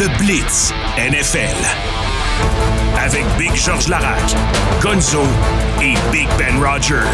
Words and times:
le 0.00 0.08
Blitz 0.18 0.72
NFL. 0.98 1.54
Avec 2.98 3.24
Big 3.38 3.54
George 3.54 3.86
Larac, 3.88 4.34
Gonzo 4.82 5.22
et 5.80 5.94
Big 6.10 6.26
Ben 6.36 6.60
Roger. 6.60 7.04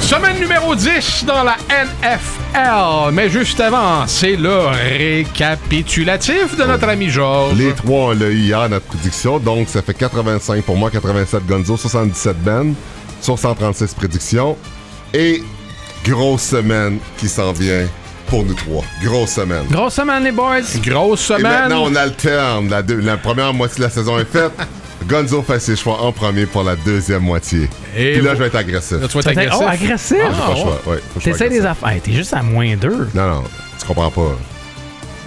Semaine 0.00 0.40
numéro 0.40 0.74
10 0.74 1.24
dans 1.24 1.44
la 1.44 1.56
NFL. 1.68 3.12
Mais 3.12 3.30
juste 3.30 3.60
avant, 3.60 4.06
c'est 4.08 4.36
le 4.36 4.66
récapitulatif 4.66 6.56
de 6.56 6.64
notre 6.64 6.88
ami 6.88 7.08
Georges. 7.08 7.54
Les 7.56 7.72
trois, 7.72 8.08
on 8.08 8.10
l'a 8.10 8.26
eu 8.26 8.38
hier, 8.38 8.68
notre 8.68 8.86
prédiction. 8.86 9.38
Donc, 9.38 9.68
ça 9.68 9.80
fait 9.80 9.94
85 9.94 10.64
pour 10.64 10.76
moi, 10.76 10.90
87 10.90 11.46
Gonzo, 11.46 11.76
77 11.76 12.36
Ben, 12.42 12.74
sur 13.22 13.38
136 13.38 13.94
prédictions. 13.94 14.56
Et 15.14 15.42
grosse 16.04 16.42
semaine 16.42 16.98
qui 17.16 17.28
s'en 17.28 17.52
vient 17.52 17.86
pour 18.26 18.44
nous 18.44 18.54
trois. 18.54 18.82
Grosse 19.02 19.30
semaine. 19.30 19.64
Grosse 19.70 19.94
semaine, 19.94 20.24
les 20.24 20.32
boys. 20.32 20.60
Grosse 20.84 21.22
Et 21.30 21.34
semaine. 21.34 21.42
maintenant, 21.42 21.84
on 21.84 21.94
alterne. 21.94 22.68
La, 22.68 22.82
deux- 22.82 23.00
la 23.00 23.16
première 23.16 23.52
moitié 23.54 23.78
de 23.78 23.82
la 23.84 23.90
saison 23.90 24.18
est 24.18 24.24
faite. 24.30 24.52
Gonzo 25.08 25.42
fait 25.42 25.58
ses 25.58 25.74
choix 25.76 26.00
en 26.00 26.12
premier 26.12 26.46
pour 26.46 26.62
la 26.62 26.76
deuxième 26.76 27.22
moitié. 27.22 27.68
Et 27.96 28.12
Puis 28.14 28.22
là, 28.22 28.30
vous- 28.30 28.36
je 28.36 28.40
vais 28.42 28.46
être 28.46 28.54
agressif. 28.56 28.98
Là, 29.00 29.08
tu 29.08 29.14
vas 29.14 29.20
être 29.20 29.28
agressif? 29.38 29.60
Oh, 29.60 29.68
agressif? 29.68 30.16
Ah, 30.22 30.30
J'ai 30.32 30.40
pas 30.54 30.56
choix. 30.60 30.80
Ouais, 30.86 30.98
sois 31.20 31.22
T'essayes 31.22 31.50
des 31.50 31.66
affaires. 31.66 31.88
Hey, 31.88 32.00
T'es 32.00 32.12
juste 32.12 32.32
à 32.34 32.42
moins 32.42 32.76
2. 32.76 33.08
Non, 33.14 33.28
non, 33.28 33.44
tu 33.80 33.86
comprends 33.86 34.10
pas. 34.10 34.36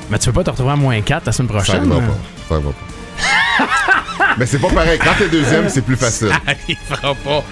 Mais 0.10 0.18
tu 0.18 0.28
peux 0.28 0.34
pas 0.34 0.44
te 0.46 0.50
retrouver 0.52 0.72
à 0.72 0.76
moins 0.76 1.00
4 1.02 1.26
la 1.26 1.32
semaine 1.32 1.50
Ça 1.50 1.56
prochaine. 1.56 1.76
arrivera 1.92 2.00
pas. 2.00 2.18
Ça 2.50 2.56
arrivera 2.56 2.74
pas. 2.74 3.94
Mais 4.40 4.46
c'est 4.46 4.60
pas 4.60 4.70
pareil. 4.70 5.00
Quand 5.04 5.12
t'es 5.18 5.28
deuxième, 5.30 5.70
c'est 5.70 5.82
plus 5.82 5.96
facile. 5.96 6.30
Il 6.68 6.76
fera 6.78 7.14
pas. 7.16 7.44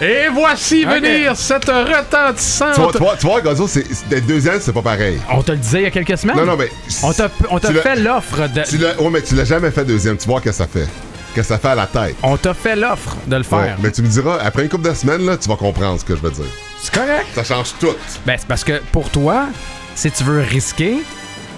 Et 0.00 0.26
voici 0.32 0.84
venir 0.84 1.36
cette 1.36 1.66
retentissante. 1.68 2.74
Tu 2.74 2.80
vois, 2.80 2.92
tu 2.92 2.98
vois, 2.98 3.16
tu 3.16 3.26
vois, 3.26 3.40
Gonzo, 3.40 3.68
c'est, 3.68 3.84
c'est- 3.92 4.08
d'être 4.08 4.26
deuxième, 4.26 4.58
c'est 4.60 4.72
pas 4.72 4.82
pareil. 4.82 5.18
On 5.30 5.42
te 5.42 5.52
le 5.52 5.58
disait 5.58 5.78
il 5.80 5.84
y 5.84 5.86
a 5.86 5.90
quelques 5.90 6.18
semaines? 6.18 6.36
Non, 6.36 6.44
non, 6.44 6.56
mais. 6.56 6.70
On 7.02 7.12
t'a 7.12 7.28
fait 7.72 7.96
l'offre 7.96 8.48
de. 8.48 8.62
Tu 8.68 8.78
l'as, 8.78 9.00
ouais, 9.00 9.10
mais 9.10 9.22
tu 9.22 9.34
l'as 9.34 9.44
jamais 9.44 9.70
fait 9.70 9.84
deuxième. 9.84 10.16
Tu 10.16 10.26
vois 10.28 10.40
ce 10.40 10.44
que 10.46 10.52
ça 10.52 10.66
fait. 10.66 10.88
Que 11.34 11.42
ça 11.42 11.56
fait 11.58 11.68
à 11.68 11.74
la 11.74 11.86
tête. 11.86 12.16
On 12.22 12.36
t'a 12.36 12.52
fait 12.52 12.76
l'offre 12.76 13.16
de 13.26 13.36
le 13.36 13.42
Ouais, 13.42 13.48
faire. 13.48 13.76
mais 13.82 13.90
tu 13.90 14.02
me 14.02 14.08
diras, 14.08 14.38
après 14.42 14.64
une 14.64 14.68
couple 14.68 14.90
de 14.90 14.94
semaines, 14.94 15.24
là, 15.24 15.36
tu 15.38 15.48
vas 15.48 15.56
comprendre 15.56 15.98
ce 15.98 16.04
que 16.04 16.14
je 16.14 16.20
veux 16.20 16.30
dire. 16.30 16.44
C'est 16.82 16.92
correct. 16.92 17.26
Ça 17.34 17.44
change 17.44 17.72
tout. 17.80 17.94
Ben, 18.26 18.36
c'est 18.38 18.46
parce 18.48 18.64
que 18.64 18.82
pour 18.92 19.08
toi, 19.08 19.46
si 19.94 20.10
tu 20.10 20.24
veux 20.24 20.40
risquer, 20.42 20.96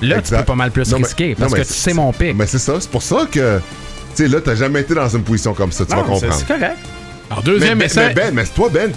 là, 0.02 0.20
tu 0.22 0.32
peux 0.34 0.44
pas 0.44 0.54
mal 0.54 0.70
plus 0.70 0.88
Non, 0.92 0.98
risquer. 0.98 1.34
Parce 1.34 1.54
que 1.54 1.62
tu 1.62 1.72
sais 1.72 1.92
mon 1.94 2.12
pic. 2.12 2.36
Mais 2.36 2.46
c'est 2.46 2.58
ça, 2.60 2.74
c'est 2.78 2.90
pour 2.90 3.02
ça 3.02 3.26
que. 3.30 3.58
Tu 4.16 4.22
sais, 4.24 4.28
là, 4.28 4.38
t'as 4.44 4.54
jamais 4.54 4.80
été 4.80 4.94
dans 4.94 5.08
une 5.08 5.22
position 5.24 5.54
comme 5.54 5.72
ça. 5.72 5.84
Tu 5.84 5.90
vas 5.90 5.96
Non, 5.96 6.02
c'est 6.14 6.26
comprendre. 6.28 6.34
c'est 6.34 6.46
correct. 6.46 6.76
Alors, 7.30 7.42
Mais, 7.44 7.52
deuxième 7.52 7.78
ben, 7.78 7.84
essai. 7.86 8.06
mais 8.08 8.14
Ben, 8.14 8.34
mais 8.34 8.44
c'est 8.44 8.54
toi, 8.54 8.68
Ben. 8.72 8.92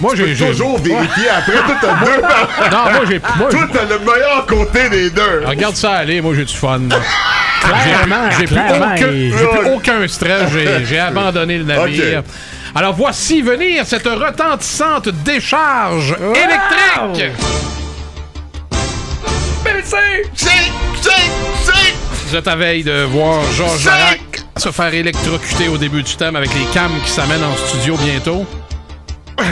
moi, 0.00 0.12
Tu 0.14 0.34
j'ai. 0.34 0.46
toujours 0.46 0.78
vérifier 0.78 1.28
après. 1.28 1.52
Toi, 1.52 1.76
t'as 1.80 2.04
deux. 2.04 2.20
Non, 2.70 2.84
moi, 2.92 3.00
j'ai. 3.08 3.20
Toi, 3.20 3.68
t'as 3.72 3.84
le 3.84 3.98
meilleur 3.98 4.46
côté 4.46 4.88
des 4.88 5.10
deux. 5.10 5.42
Regarde 5.44 5.76
ça 5.76 5.92
aller, 5.92 6.20
moi 6.20 6.32
j'ai 6.34 6.44
du 6.44 6.54
fun. 6.54 6.80
Clairement, 7.60 8.30
J'ai 8.38 8.46
plus, 8.46 9.32
j'ai 9.38 9.46
plus 9.58 9.70
aucun 9.74 10.08
stress, 10.08 10.50
j'ai, 10.88 10.98
abandonné 10.98 11.58
le 11.58 11.64
navire. 11.64 12.22
Alors 12.74 12.94
voici 12.94 13.42
venir 13.42 13.84
cette 13.84 14.06
retentissante 14.06 15.08
décharge 15.24 16.16
électrique. 16.34 17.32
Vous 22.28 22.36
êtes 22.36 22.48
à 22.48 22.56
veille 22.56 22.84
de 22.84 23.02
voir 23.04 23.40
Georges 23.52 23.84
Larac 23.84 24.20
se 24.60 24.70
faire 24.70 24.92
électrocuter 24.92 25.68
au 25.68 25.78
début 25.78 26.02
du 26.02 26.14
thème 26.16 26.36
avec 26.36 26.52
les 26.52 26.66
cams 26.74 26.92
qui 27.02 27.10
s'amènent 27.10 27.42
en 27.42 27.56
studio 27.56 27.96
bientôt. 27.96 28.44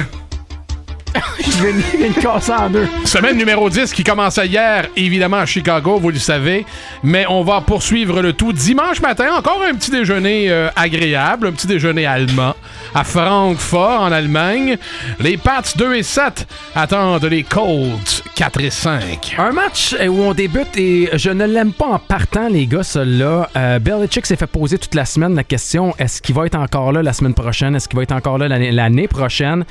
Je 1.38 1.96
viens 1.96 2.10
de 2.10 2.20
casser 2.20 2.52
en 2.52 2.68
deux. 2.68 2.86
Semaine 3.06 3.38
numéro 3.38 3.70
10 3.70 3.94
qui 3.94 4.04
commençait 4.04 4.46
hier, 4.46 4.86
évidemment 4.96 5.38
à 5.38 5.46
Chicago, 5.46 5.98
vous 5.98 6.10
le 6.10 6.18
savez. 6.18 6.66
Mais 7.02 7.24
on 7.26 7.42
va 7.42 7.62
poursuivre 7.62 8.20
le 8.20 8.34
tout 8.34 8.52
dimanche 8.52 9.00
matin. 9.00 9.32
Encore 9.34 9.62
un 9.66 9.74
petit 9.74 9.90
déjeuner 9.90 10.50
euh, 10.50 10.68
agréable, 10.76 11.46
un 11.46 11.52
petit 11.52 11.66
déjeuner 11.66 12.04
allemand 12.04 12.54
à 12.94 13.04
Francfort, 13.04 14.00
en 14.00 14.12
Allemagne. 14.12 14.76
Les 15.20 15.36
Pats 15.36 15.62
2 15.76 15.94
et 15.94 16.02
7 16.02 16.46
attendent 16.74 17.24
les 17.24 17.42
Colts 17.42 18.22
4 18.34 18.60
et 18.60 18.70
5. 18.70 19.36
Un 19.38 19.52
match 19.52 19.94
euh, 19.98 20.06
où 20.06 20.22
on 20.22 20.34
débute 20.34 20.76
et 20.76 21.10
je 21.14 21.30
ne 21.30 21.44
l'aime 21.44 21.72
pas 21.72 21.86
en 21.86 21.98
partant, 21.98 22.48
les 22.48 22.66
gars, 22.66 22.82
celui-là. 22.82 23.50
Euh, 23.56 23.78
Belichick 23.78 24.26
s'est 24.26 24.36
fait 24.36 24.46
poser 24.46 24.78
toute 24.78 24.94
la 24.94 25.04
semaine 25.04 25.34
la 25.34 25.44
question 25.44 25.94
est-ce 25.98 26.22
qu'il 26.22 26.34
va 26.34 26.46
être 26.46 26.56
encore 26.56 26.92
là 26.92 27.02
la 27.02 27.12
semaine 27.12 27.34
prochaine? 27.34 27.74
Est-ce 27.74 27.88
qu'il 27.88 27.96
va 27.96 28.02
être 28.02 28.12
encore 28.12 28.38
là 28.38 28.48
l'année, 28.48 29.08
prochaine? 29.08 29.64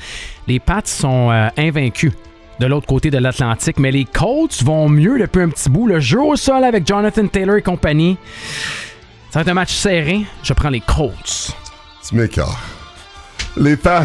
Les 0.46 0.58
Pats 0.60 0.82
sont 0.84 1.30
euh, 1.30 1.48
invaincus 1.56 2.12
de 2.60 2.66
l'autre 2.66 2.86
côté 2.86 3.10
de 3.10 3.18
l'Atlantique, 3.18 3.78
mais 3.78 3.90
les 3.90 4.04
Colts 4.04 4.62
vont 4.64 4.88
mieux 4.88 5.18
depuis 5.18 5.42
un 5.42 5.48
petit 5.48 5.68
bout. 5.68 5.86
Le 5.86 6.00
jeu 6.00 6.20
au 6.20 6.36
sol 6.36 6.64
avec 6.64 6.86
Jonathan 6.86 7.26
Taylor 7.26 7.56
et 7.56 7.62
compagnie. 7.62 8.16
Ça 9.30 9.38
va 9.38 9.40
être 9.42 9.48
un 9.48 9.54
match 9.54 9.72
serré. 9.72 10.22
Je 10.42 10.52
prends 10.52 10.70
les 10.70 10.80
Colts. 10.80 11.56
Tu 12.06 12.14
m'écœures. 12.16 12.77
Les 13.56 13.76
Pats. 13.76 14.04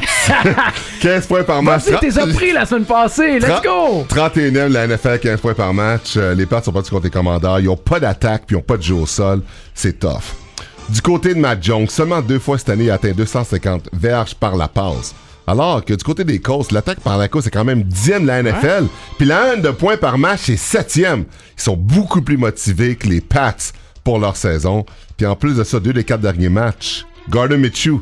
15 1.01 1.27
points 1.27 1.43
par 1.43 1.61
match. 1.61 1.85
Vas-y, 1.85 2.11
t'es 2.11 2.33
pris 2.33 2.51
la 2.53 2.65
semaine 2.65 2.85
passée. 2.85 3.39
Let's 3.39 3.61
go 3.61 4.05
31e 4.09 4.69
de 4.69 4.73
la 4.73 4.87
NFL, 4.87 5.19
15 5.19 5.41
points 5.41 5.53
par 5.53 5.73
match. 5.73 6.13
Euh, 6.17 6.33
les 6.33 6.45
Pats 6.45 6.61
sont 6.63 6.71
pas 6.71 6.81
contre 6.81 7.03
les 7.03 7.09
commandeurs. 7.09 7.59
Ils 7.59 7.69
ont 7.69 7.77
pas 7.77 7.99
d'attaque 7.99 8.43
puis 8.47 8.55
ils 8.55 8.59
ont 8.59 8.63
pas 8.63 8.77
de 8.77 8.83
jeu 8.83 8.95
au 8.95 9.05
sol. 9.05 9.41
C'est 9.73 9.99
tough. 9.99 10.21
Du 10.89 11.01
côté 11.01 11.33
de 11.33 11.39
Matt 11.39 11.63
Jones, 11.63 11.87
seulement 11.87 12.21
deux 12.21 12.39
fois 12.39 12.57
cette 12.57 12.69
année, 12.69 12.85
il 12.85 12.91
a 12.91 12.95
atteint 12.95 13.11
250 13.11 13.89
verges 13.93 14.35
par 14.35 14.55
la 14.55 14.67
passe. 14.67 15.13
Alors 15.45 15.83
que 15.83 15.93
du 15.93 16.03
côté 16.03 16.23
des 16.23 16.39
Colts, 16.39 16.71
l'attaque 16.71 17.01
par 17.01 17.17
la 17.17 17.27
course 17.27 17.47
est 17.47 17.51
quand 17.51 17.65
même 17.65 17.81
10e 17.83 18.21
de 18.21 18.27
la 18.27 18.41
NFL. 18.43 18.85
Puis 19.17 19.27
la 19.27 19.53
haine 19.53 19.61
de 19.61 19.71
points 19.71 19.97
par 19.97 20.17
match, 20.17 20.41
c'est 20.45 20.55
7e. 20.55 21.25
Ils 21.57 21.61
sont 21.61 21.75
beaucoup 21.75 22.21
plus 22.21 22.37
motivés 22.37 22.95
que 22.95 23.07
les 23.07 23.21
Pats 23.21 23.55
pour 24.03 24.19
leur 24.19 24.37
saison. 24.37 24.85
Puis 25.17 25.25
en 25.25 25.35
plus 25.35 25.57
de 25.57 25.63
ça, 25.63 25.79
deux 25.79 25.93
des 25.93 26.03
quatre 26.03 26.21
derniers 26.21 26.49
matchs, 26.49 27.05
Gardner 27.29 27.57
Minshew, 27.57 28.01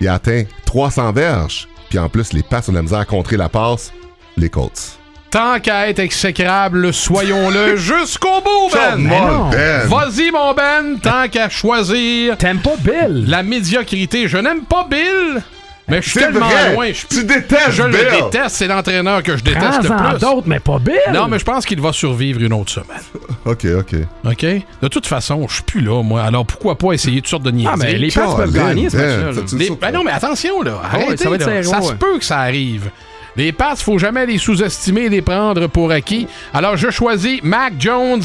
il 0.00 0.08
a 0.08 0.14
atteint 0.14 0.44
300 0.66 1.12
verges. 1.12 1.68
Puis 1.88 1.98
en 1.98 2.08
plus, 2.08 2.32
les 2.32 2.42
Pats 2.42 2.62
ont 2.68 2.72
de 2.72 2.76
la 2.76 2.82
misère 2.82 2.98
à 2.98 3.04
contrer 3.04 3.36
la 3.36 3.48
passe. 3.48 3.92
Les 4.36 4.50
Colts. 4.50 4.98
Tant 5.30 5.58
qu'à 5.60 5.88
être 5.88 5.98
exécrable, 5.98 6.92
soyons-le 6.92 7.76
jusqu'au 7.76 8.40
bout, 8.40 8.70
Ben! 8.72 9.08
Ben. 9.50 9.86
Vas-y, 9.88 10.30
mon 10.30 10.54
Ben, 10.54 10.98
tant 11.02 11.28
qu'à 11.28 11.48
choisir 11.48 12.36
T'aimes 12.38 12.60
pas 12.60 12.76
Bill? 12.78 13.24
La 13.28 13.42
médiocrité. 13.42 14.28
Je 14.28 14.38
n'aime 14.38 14.62
pas 14.64 14.86
Bill, 14.88 15.42
mais 15.88 16.00
je 16.02 16.10
suis 16.10 16.20
tellement 16.20 16.48
vrai. 16.48 16.72
loin. 16.74 16.86
Je, 16.88 16.92
suis- 16.94 17.08
Tu 17.08 17.24
détestes 17.24 17.70
je 17.72 17.82
le 17.82 17.92
déteste. 17.92 18.56
C'est 18.56 18.66
l'entraîneur 18.66 19.22
que 19.22 19.36
je 19.36 19.42
déteste 19.44 19.82
le 19.82 19.88
plus. 19.90 20.18
d'autres, 20.20 20.46
mais 20.46 20.60
pas 20.60 20.78
Bill 20.78 20.94
Non, 21.12 21.28
mais 21.28 21.38
je 21.38 21.44
pense 21.44 21.66
qu'il 21.66 21.80
va 21.80 21.92
survivre 21.92 22.40
une 22.40 22.52
autre 22.52 22.70
semaine. 22.70 23.00
OK, 23.44 23.66
OK. 23.78 23.94
OK? 24.26 24.46
De 24.82 24.88
toute 24.88 25.06
façon, 25.06 25.46
je 25.48 25.54
suis 25.54 25.62
plus 25.62 25.80
là, 25.80 26.02
moi. 26.02 26.22
Alors 26.22 26.46
pourquoi 26.46 26.76
pas 26.78 26.92
essayer 26.92 27.16
toutes 27.20 27.28
sortes 27.30 27.42
de 27.42 27.50
niaiseries? 27.50 27.74
Ah, 27.74 27.84
mais 27.84 27.92
les 27.98 28.10
Pats 28.10 28.34
peuvent 28.36 28.52
gagner 28.52 28.88
ce 28.90 28.96
Ben, 28.96 29.24
match-là. 29.26 29.58
Les- 29.58 29.70
Ben 29.70 29.92
non, 29.92 30.04
mais 30.04 30.12
attention, 30.12 30.62
là. 30.62 30.80
Ah 30.82 30.94
Arrêtez, 30.94 31.16
ça 31.18 31.38
serré, 31.38 31.62
Ça 31.62 31.80
ouais. 31.80 31.86
se 31.88 31.92
peut 31.94 32.18
que 32.18 32.24
ça 32.24 32.38
arrive. 32.40 32.90
Les 33.36 33.50
passes, 33.52 33.82
faut 33.82 33.98
jamais 33.98 34.26
les 34.26 34.38
sous-estimer 34.38 35.02
et 35.02 35.08
les 35.08 35.20
prendre 35.22 35.66
pour 35.66 35.90
acquis. 35.90 36.28
Alors, 36.52 36.76
je 36.76 36.88
choisis 36.90 37.42
Mac 37.42 37.74
Jones 37.80 38.22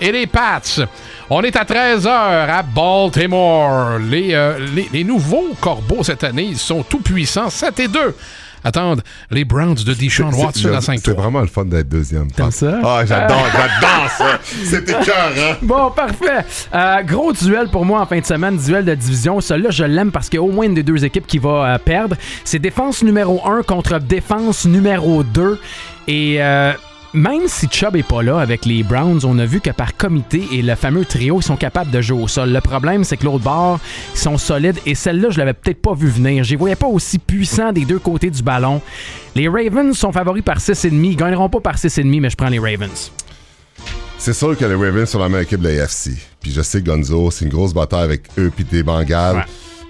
et 0.00 0.12
les 0.12 0.26
Pats. 0.26 0.60
On 1.28 1.42
est 1.42 1.56
à 1.56 1.64
13h 1.64 2.08
à 2.08 2.62
Baltimore. 2.62 3.98
Les, 3.98 4.34
euh, 4.34 4.58
les, 4.74 4.88
les 4.92 5.04
nouveaux 5.04 5.54
corbeaux 5.60 6.02
cette 6.02 6.24
année, 6.24 6.44
ils 6.50 6.58
sont 6.58 6.82
tout 6.82 7.00
puissants. 7.00 7.50
7 7.50 7.80
et 7.80 7.88
2. 7.88 8.16
Attendent 8.62 9.02
les 9.30 9.46
Browns 9.46 9.74
de 9.86 9.94
Deshaun 9.94 10.30
C'est- 10.32 10.44
Watson 10.44 10.68
à 10.74 10.80
c'est- 10.80 10.86
5 10.88 11.00
C'est 11.02 11.16
vraiment 11.16 11.40
le 11.40 11.46
fun 11.46 11.64
d'être 11.64 11.88
deuxième. 11.88 12.30
T'aimes 12.30 12.50
ça? 12.50 12.78
Ah, 12.84 13.02
j'adore, 13.06 13.46
j'adore 13.50 14.10
ça. 14.18 14.38
C'était 14.64 14.92
cœur, 14.92 15.30
hein? 15.38 15.56
Bon, 15.62 15.90
parfait. 15.90 16.44
Euh, 16.74 17.02
gros 17.02 17.32
duel 17.32 17.68
pour 17.70 17.86
moi 17.86 18.00
en 18.02 18.06
fin 18.06 18.20
de 18.20 18.26
semaine, 18.26 18.58
duel 18.58 18.84
de 18.84 18.94
division. 18.94 19.40
Celui-là, 19.40 19.70
je 19.70 19.84
l'aime 19.84 20.10
parce 20.12 20.28
qu'il 20.28 20.36
y 20.36 20.40
a 20.40 20.42
au 20.42 20.50
moins 20.52 20.66
une 20.66 20.74
des 20.74 20.82
deux 20.82 21.02
équipes 21.06 21.26
qui 21.26 21.38
va 21.38 21.72
euh, 21.74 21.78
perdre. 21.78 22.16
C'est 22.44 22.58
défense 22.58 23.02
numéro 23.02 23.40
1 23.48 23.62
contre 23.62 23.98
défense 23.98 24.66
numéro 24.66 25.22
2. 25.22 25.58
Et 26.06 26.42
euh, 26.42 26.72
même 27.12 27.48
si 27.48 27.66
Chubb 27.68 27.96
est 27.96 28.06
pas 28.06 28.22
là 28.22 28.38
avec 28.38 28.64
les 28.64 28.82
Browns, 28.82 29.20
on 29.24 29.38
a 29.38 29.44
vu 29.44 29.60
que 29.60 29.70
par 29.70 29.96
comité 29.96 30.46
et 30.52 30.62
le 30.62 30.74
fameux 30.74 31.04
trio, 31.04 31.40
ils 31.40 31.44
sont 31.44 31.56
capables 31.56 31.90
de 31.90 32.00
jouer 32.00 32.22
au 32.22 32.28
sol. 32.28 32.50
Le 32.50 32.60
problème, 32.60 33.02
c'est 33.04 33.16
que 33.16 33.24
l'autre 33.24 33.44
bord, 33.44 33.80
ils 34.14 34.18
sont 34.18 34.38
solides. 34.38 34.78
Et 34.86 34.94
celle-là, 34.94 35.30
je 35.30 35.38
l'avais 35.38 35.52
peut-être 35.52 35.82
pas 35.82 35.94
vu 35.94 36.08
venir. 36.08 36.44
Je 36.44 36.50
les 36.50 36.56
voyais 36.56 36.76
pas 36.76 36.86
aussi 36.86 37.18
puissants 37.18 37.72
des 37.72 37.84
deux 37.84 37.98
côtés 37.98 38.30
du 38.30 38.42
ballon. 38.42 38.80
Les 39.34 39.48
Ravens 39.48 39.96
sont 39.96 40.12
favoris 40.12 40.44
par 40.44 40.58
6,5. 40.58 41.04
Ils 41.04 41.16
gagneront 41.16 41.48
pas 41.48 41.60
par 41.60 41.76
6,5, 41.76 42.20
mais 42.20 42.30
je 42.30 42.36
prends 42.36 42.48
les 42.48 42.58
Ravens. 42.58 43.10
C'est 44.18 44.34
sûr 44.34 44.56
que 44.56 44.64
les 44.64 44.74
Ravens 44.74 45.08
sont 45.08 45.18
la 45.18 45.28
meilleure 45.28 45.42
équipe 45.42 45.60
de 45.60 45.68
la 45.68 45.82
AFC. 45.82 46.10
Puis 46.40 46.52
je 46.52 46.60
sais, 46.60 46.82
Gonzo, 46.82 47.30
c'est 47.30 47.44
une 47.44 47.50
grosse 47.50 47.74
bataille 47.74 48.04
avec 48.04 48.22
eux 48.38 48.52
puis 48.54 48.64
des 48.64 48.82
Bengals. 48.82 49.36
Ouais. 49.36 49.44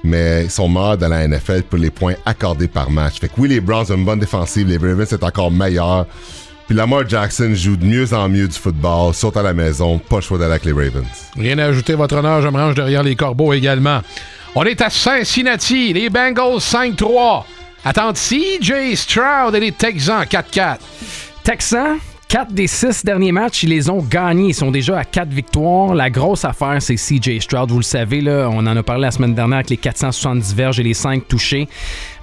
Mais 0.05 0.45
ils 0.45 0.51
sont 0.51 0.69
morts 0.69 0.97
dans 0.97 1.09
la 1.09 1.29
NFL 1.29 1.65
pour 1.65 1.79
les 1.79 1.91
points 1.91 2.15
accordés 2.25 2.69
par 2.69 2.91
match. 2.91 3.21
Fait 3.21 3.29
que 3.29 3.35
oui, 3.37 3.49
les 3.49 3.61
Browns 3.61 3.87
ont 3.91 3.97
une 3.97 4.05
bonne 4.05 4.21
défensive. 4.21 4.67
Les 4.69 4.79
Ravens, 4.79 5.07
c'est 5.09 5.23
encore 5.23 5.51
meilleur. 5.51 6.07
Puis 6.71 6.77
Lamar 6.77 7.03
Jackson 7.09 7.51
joue 7.53 7.77
de 7.77 7.85
mieux 7.85 8.15
en 8.15 8.29
mieux 8.29 8.47
du 8.47 8.57
football. 8.57 9.13
Saute 9.13 9.37
à 9.37 9.43
la 9.43 9.53
maison. 9.53 9.99
Pas 9.99 10.19
le 10.19 10.23
choix 10.23 10.39
d'aller 10.39 10.53
avec 10.53 10.65
les 10.65 10.71
Ravens. 10.71 11.05
Rien 11.37 11.59
à 11.59 11.65
ajouter, 11.65 11.95
votre 11.95 12.15
honneur, 12.15 12.43
je 12.43 12.47
me 12.47 12.57
range 12.57 12.77
derrière 12.77 13.03
les 13.03 13.17
corbeaux 13.17 13.53
également. 13.53 14.03
On 14.55 14.63
est 14.63 14.81
à 14.81 14.89
Cincinnati, 14.89 15.93
les 15.93 16.09
Bengals 16.09 16.59
5-3 16.59 17.43
Attendre 17.85 18.17
CJ 18.17 18.95
Stroud 18.95 19.53
et 19.57 19.59
les 19.59 19.73
Texans 19.73 20.23
4-4. 20.23 20.77
Texans, 21.43 21.99
4 22.31 22.53
des 22.53 22.69
6 22.69 23.05
derniers 23.05 23.33
matchs, 23.33 23.65
ils 23.65 23.71
les 23.71 23.91
ont 23.91 23.99
gagnés. 23.99 24.51
Ils 24.51 24.55
sont 24.55 24.71
déjà 24.71 25.01
à 25.01 25.05
4 25.05 25.31
victoires. 25.31 25.97
La 25.97 26.11
grosse 26.11 26.45
affaire, 26.45 26.81
c'est 26.81 26.95
CJ 26.95 27.41
Stroud. 27.41 27.73
Vous 27.73 27.79
le 27.79 27.83
savez, 27.83 28.21
là, 28.21 28.49
on 28.53 28.59
en 28.59 28.77
a 28.77 28.83
parlé 28.85 29.03
la 29.03 29.11
semaine 29.11 29.35
dernière 29.35 29.57
avec 29.57 29.71
les 29.71 29.77
470 29.77 30.55
verges 30.55 30.79
et 30.79 30.85
les 30.85 30.95
5 30.95 31.27
touchés. 31.27 31.67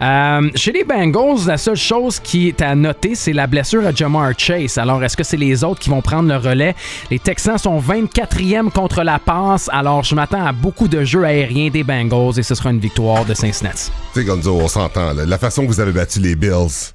Euh, 0.01 0.49
chez 0.55 0.71
les 0.71 0.85
Bengals, 0.85 1.45
la 1.47 1.57
seule 1.57 1.75
chose 1.75 2.21
qui 2.21 2.47
est 2.47 2.61
à 2.61 2.73
noter, 2.73 3.15
c'est 3.15 3.33
la 3.33 3.47
blessure 3.47 3.85
à 3.85 3.91
Jamar 3.91 4.31
Chase. 4.37 4.77
Alors, 4.77 5.03
est-ce 5.03 5.17
que 5.17 5.25
c'est 5.25 5.35
les 5.35 5.65
autres 5.65 5.81
qui 5.81 5.89
vont 5.89 6.01
prendre 6.01 6.29
le 6.29 6.37
relais? 6.37 6.73
Les 7.11 7.19
Texans 7.19 7.57
sont 7.57 7.77
24e 7.77 8.71
contre 8.71 9.03
la 9.03 9.19
passe. 9.19 9.69
Alors, 9.73 10.05
je 10.05 10.15
m'attends 10.15 10.45
à 10.45 10.53
beaucoup 10.53 10.87
de 10.87 11.03
jeux 11.03 11.25
aériens 11.25 11.69
des 11.69 11.83
Bengals 11.83 12.39
et 12.39 12.43
ce 12.43 12.55
sera 12.55 12.71
une 12.71 12.79
victoire 12.79 13.25
de 13.25 13.33
Cincinnati. 13.33 13.91
Tu 14.13 14.21
sais, 14.21 14.25
Gonzo, 14.25 14.55
on 14.55 14.69
s'entend. 14.69 15.11
La 15.13 15.37
façon 15.37 15.63
que 15.63 15.67
vous 15.67 15.81
avez 15.81 15.91
battu 15.91 16.21
les 16.21 16.35
Bills, 16.37 16.93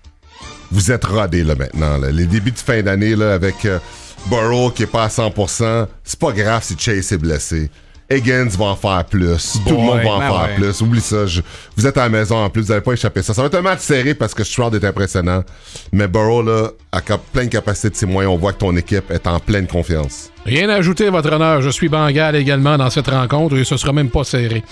vous 0.73 0.91
êtes 0.91 1.05
rodés 1.05 1.45
là 1.45 1.55
maintenant. 1.55 1.99
là. 1.99 2.11
Les 2.11 2.27
débuts 2.27 2.51
de 2.51 2.59
fin 2.59 2.83
d'année 2.83 3.15
là, 3.15 3.35
avec 3.35 3.65
euh, 3.65 3.79
Burrow 4.27 4.71
qui 4.71 4.83
est 4.85 4.87
pas 4.87 5.05
à 5.05 5.09
100%, 5.09 5.87
c'est 6.03 6.19
pas 6.19 6.33
grave 6.33 6.63
si 6.65 6.75
Chase 6.79 7.13
est 7.13 7.19
blessé. 7.19 7.71
Higgins 8.11 8.49
va 8.59 8.67
en 8.67 8.77
faire 8.77 9.05
plus. 9.07 9.55
Tout 9.67 9.71
le 9.75 9.77
monde 9.81 10.01
va 10.03 10.11
en 10.11 10.19
ben 10.19 10.29
faire 10.29 10.43
ouais. 10.43 10.55
plus. 10.57 10.81
Oublie 10.83 11.01
ça. 11.01 11.25
je- 11.27 11.41
vous 11.77 11.87
êtes 11.87 11.97
à 11.97 12.03
la 12.03 12.09
maison 12.11 12.37
en 12.45 12.51
plus. 12.51 12.61
Vous 12.63 12.69
n'allez 12.69 12.83
pas 12.83 12.93
échapper 12.93 13.23
ça. 13.23 13.33
Ça 13.33 13.41
va 13.41 13.47
être 13.47 13.55
un 13.55 13.63
match 13.63 13.81
serré 13.81 14.13
parce 14.13 14.35
que 14.35 14.45
Stroud 14.45 14.75
est 14.75 14.85
impressionnant. 14.85 15.43
Mais 15.93 16.09
Burrow, 16.09 16.43
là, 16.43 16.69
a 16.91 17.01
cap- 17.01 17.23
pleine 17.33 17.49
capacité 17.49 17.89
de 17.89 17.97
ses 17.97 18.05
moyens. 18.05 18.35
On 18.35 18.37
voit 18.39 18.53
que 18.53 18.59
ton 18.59 18.77
équipe 18.77 19.11
est 19.11 19.27
en 19.27 19.41
pleine 19.41 19.67
confiance. 19.67 20.29
Rien 20.45 20.69
à 20.69 20.75
ajouter, 20.75 21.09
votre 21.09 21.33
honneur. 21.33 21.63
Je 21.63 21.71
suis 21.71 21.89
Bangal 21.89 22.37
également 22.37 22.77
dans 22.77 22.91
cette 22.91 23.09
rencontre 23.09 23.57
et 23.57 23.65
ce 23.65 23.79
sera 23.79 23.95
même 23.95 24.11
pas 24.11 24.25
serré. 24.25 24.63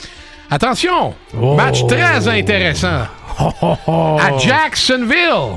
Attention! 0.51 1.15
Match 1.57 1.87
très 1.87 2.29
intéressant. 2.29 3.05
À 3.39 4.39
Jacksonville. 4.39 5.57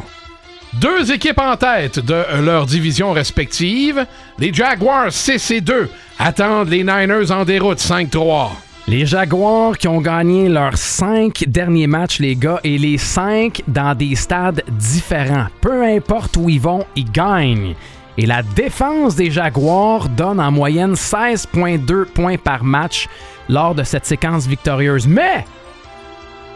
Deux 0.80 1.12
équipes 1.12 1.40
en 1.40 1.56
tête 1.56 2.00
de 2.00 2.42
leur 2.42 2.66
division 2.66 3.12
respective. 3.12 4.06
Les 4.40 4.52
Jaguars 4.52 5.12
6 5.12 5.52
et 5.52 5.62
2 5.62 5.90
attendent 6.18 6.70
les 6.70 6.84
Niners 6.84 7.32
en 7.32 7.46
déroute 7.46 7.78
5-3. 7.78 8.50
Les 8.88 9.06
Jaguars 9.06 9.78
qui 9.78 9.88
ont 9.88 10.02
gagné 10.02 10.50
leurs 10.50 10.78
cinq 10.78 11.46
derniers 11.48 11.88
matchs, 11.88 12.20
les 12.20 12.36
gars, 12.36 12.60
et 12.64 12.78
les 12.78 12.98
cinq 12.98 13.62
dans 13.68 13.96
des 13.96 14.16
stades 14.16 14.64
différents. 14.68 15.46
Peu 15.62 15.84
importe 15.84 16.36
où 16.38 16.50
ils 16.50 16.60
vont, 16.60 16.86
ils 16.96 17.10
gagnent. 17.10 17.76
Et 18.18 18.26
la 18.26 18.42
défense 18.42 19.16
des 19.16 19.32
Jaguars 19.32 20.10
donne 20.10 20.40
en 20.40 20.52
moyenne 20.52 20.94
16,2 20.94 22.06
points 22.06 22.38
par 22.38 22.64
match 22.64 23.08
lors 23.48 23.76
de 23.76 23.84
cette 23.84 24.06
séquence 24.06 24.48
victorieuse. 24.48 25.08
Mais, 25.08 25.46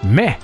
mais, 0.03 0.37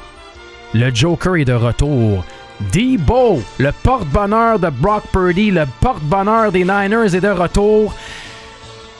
le 0.73 0.93
Joker 0.93 1.35
est 1.37 1.45
de 1.45 1.53
retour. 1.53 2.23
Debo, 2.71 3.41
le 3.57 3.71
porte-bonheur 3.83 4.59
de 4.59 4.69
Brock 4.69 5.03
Purdy, 5.11 5.51
le 5.51 5.65
porte-bonheur 5.81 6.51
des 6.51 6.63
Niners 6.63 7.15
est 7.15 7.21
de 7.21 7.29
retour. 7.29 7.93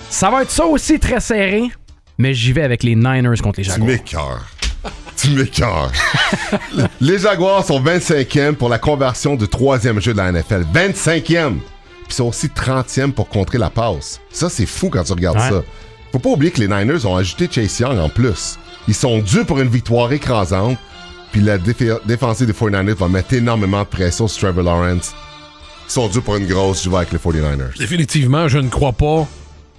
Ça 0.09 0.29
va 0.29 0.41
être 0.43 0.51
ça 0.51 0.65
aussi 0.65 0.99
très 0.99 1.19
serré, 1.19 1.63
mais 2.17 2.33
j'y 2.33 2.51
vais 2.53 2.63
avec 2.63 2.83
les 2.83 2.95
Niners 2.95 3.37
contre 3.41 3.59
les 3.59 3.63
Tu 3.65 3.71
Jaguars. 3.71 3.87
m'écœures. 3.87 4.45
tu 5.17 5.29
m'écœures. 5.31 5.91
les 7.01 7.19
Jaguars 7.19 7.65
sont 7.65 7.81
25e 7.81 8.53
pour 8.53 8.69
la 8.69 8.79
conversion 8.79 9.35
du 9.35 9.47
troisième 9.47 9.99
jeu 10.01 10.13
de 10.13 10.17
la 10.17 10.31
NFL. 10.31 10.65
25e! 10.73 11.53
Puis 11.55 12.09
ils 12.09 12.13
sont 12.13 12.25
aussi 12.25 12.47
30e 12.47 13.11
pour 13.11 13.29
contrer 13.29 13.57
la 13.57 13.69
passe. 13.69 14.19
Ça, 14.31 14.49
c'est 14.49 14.65
fou 14.65 14.89
quand 14.89 15.03
tu 15.03 15.13
regardes 15.13 15.37
Ouais. 15.37 15.49
ça. 15.49 15.63
Faut 16.11 16.19
pas 16.19 16.29
oublier 16.29 16.51
que 16.51 16.59
les 16.59 16.67
Niners 16.67 17.05
ont 17.07 17.15
ajouté 17.15 17.47
Chase 17.49 17.79
Young 17.79 17.97
en 17.97 18.09
plus. 18.09 18.59
Ils 18.87 18.93
sont 18.93 19.19
dus 19.19 19.45
pour 19.45 19.59
une 19.59 19.69
victoire 19.69 20.11
écrasante. 20.11 20.77
Puis 21.33 21.41
la 21.41 21.57
défensive 21.57 22.45
des 22.45 22.53
49ers 22.53 22.93
va 22.93 23.07
mettre 23.07 23.33
énormément 23.33 23.79
de 23.81 23.87
pression 23.87 24.27
sur 24.27 24.39
Trevor 24.39 24.63
Lawrence. 24.63 25.15
Ils 25.87 25.91
sont 25.91 26.07
dus 26.07 26.21
pour 26.21 26.35
une 26.35 26.45
grosse, 26.45 26.87
vais 26.87 26.95
avec 26.95 27.11
les 27.11 27.17
49ers. 27.17 27.75
Définitivement, 27.77 28.47
je 28.47 28.59
ne 28.59 28.69
crois 28.69 28.91
pas 28.93 29.27